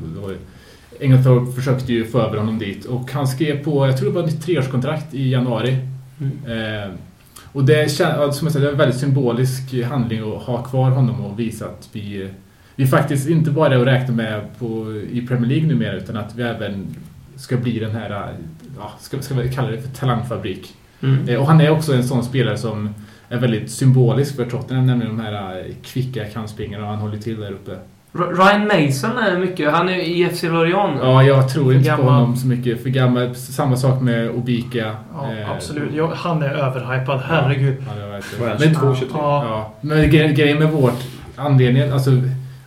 [1.00, 4.28] Ingenthorpe försökte ju få över honom dit och han skrev på, jag tror det var
[4.28, 5.76] ett treårskontrakt i januari.
[6.46, 6.92] Eh,
[7.52, 11.24] och det, som jag säger, det är en väldigt symbolisk handling att ha kvar honom
[11.24, 12.28] och visa att vi,
[12.76, 16.34] vi faktiskt inte bara är att räkna med på, i Premier League numera utan att
[16.34, 16.96] vi även
[17.36, 18.34] ska bli den här,
[18.78, 20.74] ja, ska, ska vi kalla det för talangfabrik.
[21.00, 21.28] mm.
[21.28, 22.94] Eh, och han är också en sån spelare som
[23.28, 27.52] är väldigt symbolisk för Tottenham, nämligen de här eh, kvicka kantspringarna han håller till där
[27.52, 27.76] uppe.
[28.12, 31.00] Ryan Mason är mycket, han är i FC Lorient.
[31.02, 32.14] Ja, jag tror inte på gammal.
[32.14, 32.82] honom så mycket.
[32.82, 33.34] För gammal.
[33.34, 34.96] Samma sak med Obika.
[35.14, 35.90] Ja, Eh, absolut.
[35.94, 37.76] Ja, han är överhypad, herregud.
[37.86, 37.92] Ja,
[38.38, 39.08] Vad är han, Men- 22, 23?
[39.18, 39.44] Ja.
[39.48, 41.00] Ja, men gre- grejen med vårt
[41.36, 42.10] anledningen, alltså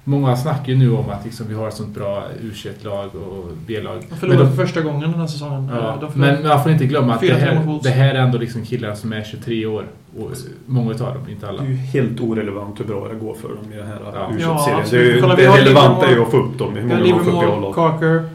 [0.04, 3.96] många snackar ju nu om att liksom, vi har ett sånt bra U21-lag och B-lag.
[4.02, 5.70] De Men förlorade de- för första gången den här säsongen.
[5.76, 8.20] Ja, De men man får inte glömma att det 4-3 mot här, det här är
[8.20, 9.86] ändå liksom killar som är 23 år.
[10.20, 10.30] Och
[10.66, 11.62] många utav dem, inte alla.
[11.62, 14.30] Det är ju helt orelevant hur bra det går för dem i den här Ja.
[14.32, 14.92] u Ja, serien absolut.
[14.92, 16.74] Det, är ju- Kolla, vi det har relevanta är ju att få upp dem.
[16.76, 17.76] Hur många man får upp i Livermore, A-lag.
[17.76, 18.30] Carker,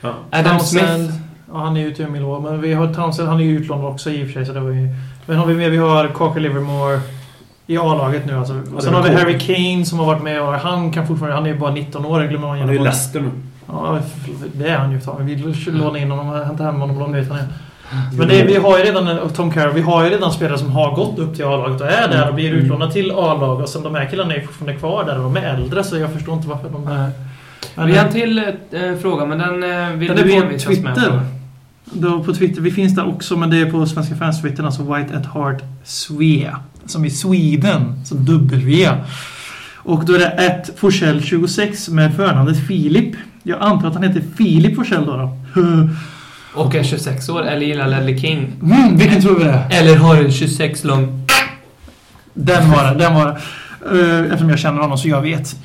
[0.00, 0.14] Ja.
[0.30, 1.04] Adam Townsend.
[1.10, 1.14] Smith.
[1.52, 2.42] Ja, han är ju i Millwall.
[2.42, 4.46] Men vi har Townsend, han är ju utlånad också i och för sig.
[4.46, 4.88] Så det var ju...
[5.26, 5.70] Men har vi med?
[5.70, 7.00] Vi har Carker Livermore
[7.66, 8.54] i A-laget nu alltså.
[8.54, 9.20] det Sen har vi coolt.
[9.20, 11.36] Harry Kane som har varit med och han kan fortfarande...
[11.36, 12.78] Han är ju bara 19 år, glömmer man Han är ju.
[12.78, 13.30] Leicester nu.
[13.66, 13.98] Ja,
[14.54, 15.00] det är han ju.
[15.18, 15.36] Vi
[15.70, 17.46] lånar in honom och hämtar hem honom om de vet han är.
[18.18, 20.72] Men det, vi har ju redan, och Tom Carroll, vi har ju redan spelare som
[20.72, 23.60] har gått upp till A-laget och är där och blir utlånade till A-lag.
[23.60, 26.12] Och sen de här killarna är fortfarande kvar där och de är äldre så jag
[26.12, 27.10] förstår inte varför de är...
[27.74, 30.46] Men, Vi har en till eh, fråga, men den eh, vill Den du är på
[30.46, 30.94] envisas med.
[30.94, 31.20] Twitter.
[31.94, 32.60] Då på Twitter.
[32.60, 35.62] Vi finns där också, men det är på Svenska fans Twitter, alltså White at Heart
[35.84, 36.60] Svea.
[36.86, 38.90] Som i Sweden, som W.
[39.76, 43.14] Och då är det ett Forsell 26 med förnamnet Filip.
[43.42, 45.16] Jag antar att han heter Filip Forsell då.
[45.16, 45.58] då.
[46.54, 48.52] Och är 26 år, eller gillar Ledley King.
[48.62, 49.80] Mm, vilken tror vi det är?
[49.80, 51.26] Eller har en 26 lång...
[52.34, 53.40] Den var det, den var det.
[54.00, 55.56] Eh, Eftersom jag känner honom så jag vet.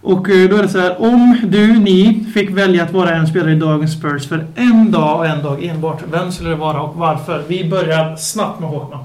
[0.00, 3.26] Och eh, då är det så här, om du, ni, fick välja att vara en
[3.26, 6.02] spelare i dagens Spurs för en dag och en dag enbart.
[6.12, 7.42] Vem skulle det vara och varför?
[7.48, 9.04] Vi börjar snabbt med Håkman.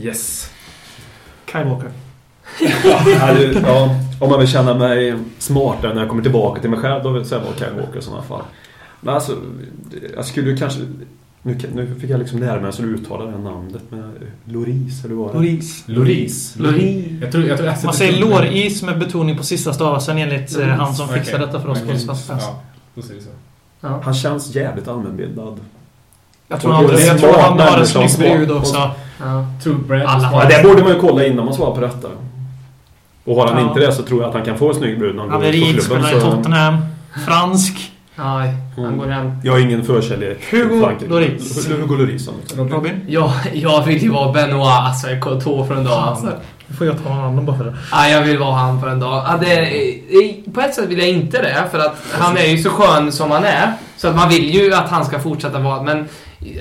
[0.00, 0.50] Yes.
[1.52, 1.90] Kyle Walker.
[2.84, 6.78] Ja, det- ja, om man vill känna mig smartare när jag kommer tillbaka till mig
[6.78, 8.42] själv, då vill jag säga Kyle Walker i sådana fall.
[9.00, 9.32] Men alltså,
[10.16, 10.80] jag skulle kanske...
[11.42, 13.82] Nu, nu fick jag liksom lära mig att uttala det här namnet.
[13.88, 14.12] Men
[14.44, 15.34] Loris, eller vad?
[15.34, 15.82] Loris.
[15.86, 16.54] Loris.
[16.58, 17.06] Loris.
[17.22, 20.94] Jag tror, jag tror Man säger låris med betoning på sista stavelsen enligt eh, han
[20.94, 21.46] som fixar Okej.
[21.46, 21.98] detta för oss på Okej.
[21.98, 22.44] Svenska fans.
[22.94, 23.02] Ja.
[23.80, 24.00] Ja.
[24.04, 25.60] Han känns jävligt allmänbildad.
[26.48, 28.90] Jag tror, han, det är jag tror han har en snygg brud också.
[29.20, 29.46] Ja.
[30.06, 32.08] Alla är det borde man ju kolla innan man svarar på detta.
[33.24, 33.68] Och har han Ja.
[33.68, 35.40] inte det så tror jag att han kan få en snygg brud när han Han
[35.40, 36.04] går är ut på rik, klubben.
[36.04, 36.76] spelar i Tottenham.
[37.26, 37.89] Fransk.
[38.24, 38.98] Nej, han Mm.
[38.98, 39.32] går hem.
[39.44, 40.90] Jag har ingen förkärlek Hugo.
[41.08, 41.68] Lloris.
[41.68, 42.28] Hugo Lloris.
[42.56, 43.00] Robin.
[43.08, 45.06] Ja, jag vill ju vara Benoit, alltså
[45.44, 45.92] tå för en dag.
[45.98, 46.26] Alltså.
[46.66, 47.74] Nu får jag ta någon annan bara för det.
[47.92, 49.24] Ja, jag vill vara han för en dag.
[49.26, 52.58] Ja, det, är- på ett sätt vill jag inte det, för att han är ju
[52.58, 53.72] så skön som han är.
[53.96, 56.08] Så att man vill ju att han ska fortsätta vara, men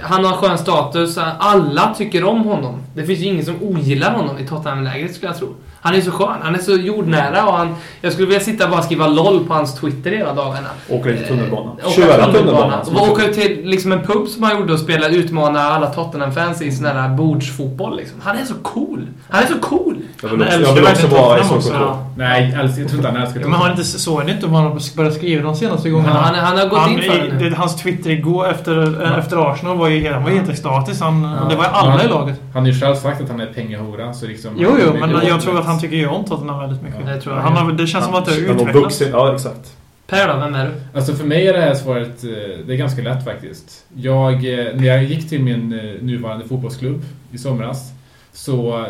[0.02, 1.18] han har skön status.
[1.40, 2.76] Alla tycker om honom.
[2.96, 5.48] Det finns ju ingen som ogillar honom i Tottenham-lägret, skulle jag tro.
[5.82, 7.76] Han är så skön, han är så jordnära och han...
[8.02, 10.70] Jag skulle vilja sitta och bara skriva LOL på hans Twitter hela dagarna.
[10.90, 11.72] Åker lite tunnelbana.
[11.72, 12.82] Åka Köra tunnelbana.
[12.96, 16.72] Och åka till liksom en pub som han gjorde och spela, utmana alla Tottenham-fans i
[16.72, 17.98] sån här bordsfotboll.
[17.98, 18.22] Liksom.
[18.22, 19.08] Han är så cool.
[19.30, 19.98] Han är så cool.
[20.22, 21.90] Jag vill Han också, jag vill också vara i Tottenham Stockholm.
[21.90, 22.06] också.
[22.16, 24.64] Nej, jag tror inte han älskar Ja, men har inte, såg ni inte om han
[24.64, 26.14] har börjat skriva de senaste gångerna?
[26.14, 29.88] Han, han har gått in för det Hans Twitter igår efter, eh, efter Arsenal var
[29.88, 31.02] ju, han var helt extatisk.
[31.02, 32.42] Han, Det var ju alla i laget.
[32.54, 34.52] Han har ju själv sagt att han är pengahora, så liksom...
[34.58, 37.06] Jo, jo, men jag tror att han tycker ju om Tottenham väldigt mycket.
[37.06, 37.44] Det tror jag.
[37.44, 39.02] han har, det känns som att det har Han utvecklats.
[39.12, 39.74] Ja, exakt.
[40.08, 40.98] Per då, vem är du?
[40.98, 42.30] Alltså för mig är det här svaret, eh,
[42.68, 43.86] det är ganska lätt faktiskt.
[43.96, 45.70] Jag, eh, när jag gick till min
[46.02, 47.92] nuvarande fotbollsklubb i somras
[48.34, 48.86] så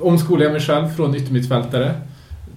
[0.00, 1.94] omskolade jag mig själv från yttermittfältare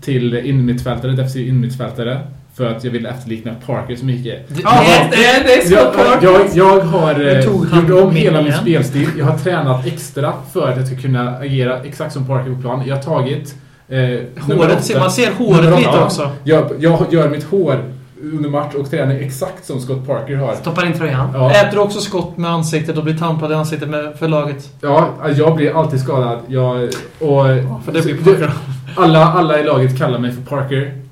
[0.02, 2.20] till innermittfältare, defensiv innermittfältare.
[2.56, 4.50] För att jag ville efterlikna Parker så mycket.
[4.50, 8.42] Det, Ja, det, det, det är så Jag, jag, jag har eh, gjort om hela
[8.42, 9.10] min spelstil.
[9.18, 12.84] Jag har tränat extra för att jag ska kunna agera exakt som Parker på plan.
[12.88, 13.56] Jag har tagit...
[13.90, 14.00] Eh,
[14.40, 15.00] Håret, åtta.
[15.00, 16.32] man ser håret lite också.
[16.44, 17.84] Jag, jag gör mitt hår
[18.24, 20.56] under match och tränar exakt som Scott Parker har.
[20.56, 21.30] Stoppar in tröjan.
[21.34, 24.70] Ja, Äter också skott med ansiktet och blir tampad i ansiktet med, för laget?
[24.82, 26.40] ja, jag blir alltid skadad.
[26.48, 26.84] Jag,
[27.20, 27.46] och,
[27.86, 28.52] För det blir Parker.
[28.96, 31.03] alla, alla i laget kallar mig för Parker.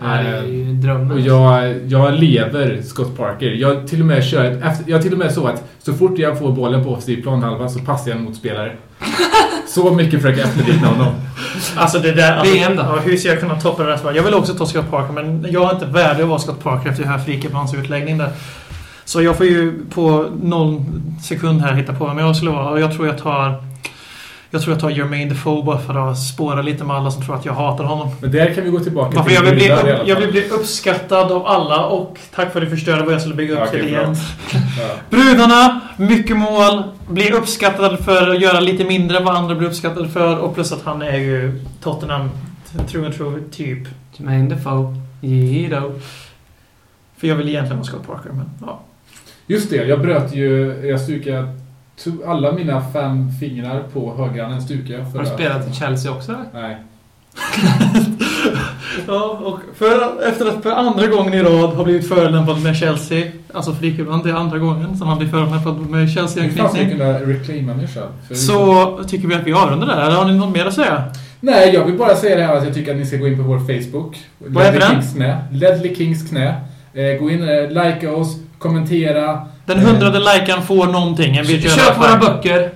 [0.00, 1.12] Ja, det är Eh, ju drömmen.
[1.12, 3.46] Och jag, jag lever Scott Parker.
[3.50, 6.38] Jag till och med kör, efter, jag till och med så att så fort jag
[6.38, 8.76] får bollen på offensiv planhalva så passar jag mot spelare.
[9.68, 11.14] Så mycket försöker jag efterlikna honom.
[11.76, 12.32] Alltså det där...
[12.36, 12.82] Alltså, VM då?
[12.82, 14.12] Ja, hur ska jag kunna toppa det där?
[14.14, 16.90] Jag vill också ta Scott Parker, men jag är inte värdig att vara Scott Parker
[16.90, 18.30] efter det här utläggning där.
[19.04, 20.84] Så jag får ju på noll
[21.22, 22.70] sekund här hitta på vem jag skulle vara.
[22.70, 23.67] Och jag tror jag tar...
[24.50, 27.34] Jag tror jag tar Jermaine Defoe bara för att spåra lite med alla som tror
[27.34, 28.08] att jag hatar honom.
[28.20, 31.32] Men där kan vi gå tillbaka Varför jag vill, bli, upp, jag vill bli uppskattad
[31.32, 33.80] av alla och tack för att du förstörde vad jag skulle bygga upp Ja, till
[33.80, 34.16] okej, igen.
[34.52, 34.90] Ja.
[35.10, 40.08] Brudarna, mycket mål, blir uppskattade för att göra lite mindre än vad andra blir uppskattade
[40.08, 42.30] för och plus att han är ju Tottenham
[42.88, 43.88] true and true typ.
[44.16, 44.94] Jermaine Defoe.
[45.20, 45.92] Jido.
[47.16, 48.80] För jag vill egentligen vara Scott Parker, men ja.
[49.46, 50.74] Just det, jag bröt ju...
[50.84, 51.54] Jag stukade
[52.26, 56.34] alla mina fem fingrar på högerhanden stukade jag Har du spelat i Chelsea också?
[56.54, 56.76] Nej.
[59.06, 63.26] ja och för, efter att för andra gången i rad har blivit förolämpad med Chelsea,
[63.52, 66.98] alltså Frikebrand, det är andra gången som han blir förolämpad med Chelsea-anknytning.
[68.34, 71.04] Så tycker vi att vi avrundar där, eller har ni något mer att säga?
[71.40, 73.36] Nej, jag vill bara säga det här att jag tycker att ni ska gå in
[73.36, 74.16] på vår Facebook.
[74.38, 75.58] Vad heter den?
[75.58, 76.54] Ledley Kings knä.
[76.92, 79.46] Eh, gå in, eh, likea oss, kommentera.
[79.68, 82.70] Den hundrade likan får någonting, en virtuell Köp våra böcker.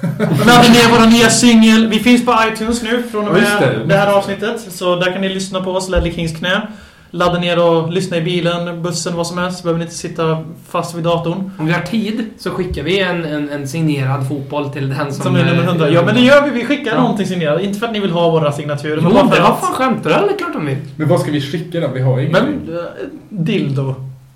[0.46, 1.86] Ladda ner vår nya singel.
[1.88, 3.84] Vi finns på iTunes nu från och med det.
[3.86, 3.94] det.
[3.96, 4.60] här avsnittet.
[4.72, 6.62] Så där kan ni lyssna på oss, Ledley Kings knä.
[7.10, 9.62] Ladda ner och lyssna i bilen, bussen, vad som helst.
[9.62, 11.50] Behöver ni inte sitta fast vid datorn.
[11.58, 15.24] Om vi har tid så skickar vi en, en, en signerad fotboll till den som...
[15.24, 15.90] Som är nummer eh, 100.
[15.90, 16.50] Ja, men det gör vi.
[16.50, 17.00] Vi skickar Ja.
[17.00, 17.60] någonting signerat.
[17.62, 19.60] Inte för att ni vill ha våra signaturer, Jo, men bara det för var att...
[19.60, 20.36] fan skämtar du eller?
[20.38, 20.78] Klart de vill.
[20.96, 21.88] Men vad ska vi skicka då?
[21.88, 22.42] Vi har ju Men...
[22.44, 22.84] äh,
[23.28, 23.94] Dildo.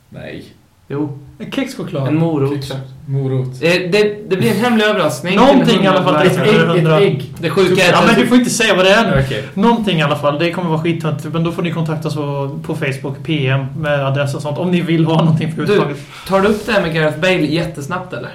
[0.08, 0.44] Nej.
[0.88, 1.18] Jo,
[1.54, 2.08] Kexchoklad.
[2.08, 2.76] en morot.
[3.06, 3.46] Morot.
[3.48, 5.36] Eh, Det, det blir en hemlig överraskning.
[5.36, 7.00] Någonting i alla fall, det Ett ägg, ett 100.
[7.00, 7.32] ägg.
[7.40, 9.22] Det sjuka är Ja, men du får inte säga vad det är nu.
[9.26, 9.44] Okej.
[9.54, 10.38] Någonting i alla fall.
[10.38, 11.32] Det kommer vara skittöntigt.
[11.34, 12.14] Men då får ni kontakta oss
[12.62, 14.58] på, Facebook, PM med adress och sånt.
[14.58, 15.98] Om ni vill ha någonting Du, överhuvudtaget.
[16.28, 18.30] tar du upp det här med Gareth Bale jättesnabbt eller?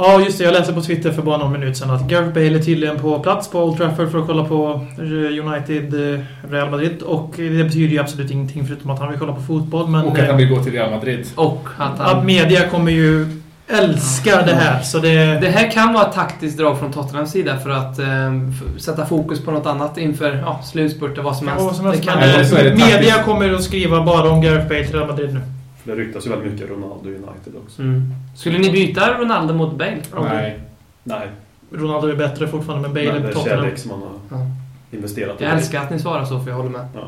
[0.00, 0.44] Ja, just det.
[0.44, 3.18] Jag läste på Twitter för bara någon minut sedan att Gareth Bale är tydligen på
[3.18, 6.20] plats på Old Trafford för att kolla på eh, United eh,
[6.50, 7.02] Real Madrid.
[7.02, 9.88] Och det betyder ju absolut ingenting förutom att han vill kolla på fotboll.
[9.88, 11.26] Men Och att han eh, vill gå till Real Madrid.
[11.34, 12.26] Och att att han...
[12.26, 13.26] media kommer ju
[13.68, 14.82] älska det här.
[14.82, 15.40] Så det...
[15.40, 18.06] Det här kan vara ett taktiskt drag från Tottenhams sida för att eh,
[18.78, 21.60] sätta fokus på något annat inför ja, slutspurt och vad som helst.
[21.60, 22.02] vara vad som helst.
[22.02, 25.34] Det kan är det media kommer att skriva bara om Gareth Bale till Real Madrid
[25.34, 25.40] nu.
[25.84, 27.82] För det ryktas ju väldigt mycket Ronaldo United också.
[27.82, 28.14] Mm.
[28.36, 29.98] Skulle ni byta Ronaldo mot Bale?
[30.22, 30.60] Nej.
[31.04, 31.28] Nej,
[31.72, 33.76] Ronaldo är bättre fortfarande, men Bale är det är Tottenham.
[33.76, 34.08] som man har
[34.38, 34.46] Ja.
[34.90, 35.44] investerat i.
[35.44, 36.86] Jag älskar att ni svarar så, för jag håller med.
[36.94, 37.00] Ja.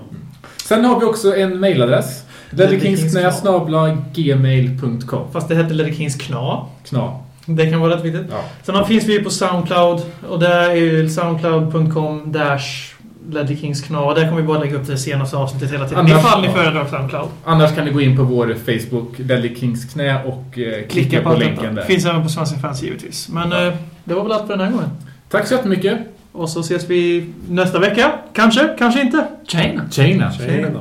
[0.64, 2.24] Sen har vi också en mailadress.
[2.50, 6.66] ledleykingsknä.gmail.com Fast det hette Ledder Kings Kna.
[6.84, 7.18] Kna.
[7.46, 8.26] Det kan vara rätt viktigt.
[8.30, 8.44] Ja.
[8.62, 10.00] Sen finns vi ju på Soundcloud.
[10.28, 12.94] Och där är ju soundcloud.com dash
[13.30, 14.00] Ledder Kings Kna.
[14.00, 16.06] Och där kommer vi bara lägga upp det senaste avsnittet hela tiden.
[16.06, 17.28] Annars- Ifall ni föredrar Soundcloud.
[17.44, 21.28] Annars kan ni gå in på vår Facebook, Ledley Kings knä och eh, klicka, på
[21.28, 21.74] allt länken detta.
[21.74, 21.82] där.
[21.82, 23.28] Finns även på Svenska fans givetvis.
[23.28, 23.66] Men Ja.
[23.66, 23.72] eh,
[24.04, 24.90] det var väl allt för den här gången.
[25.28, 25.98] Tack så jättemycket.
[26.32, 28.12] Och så ses vi nästa vecka.
[28.32, 29.26] Kanske, kanske inte.
[29.46, 29.82] China.
[29.90, 30.32] Tjena.
[30.32, 30.80] Tjena då.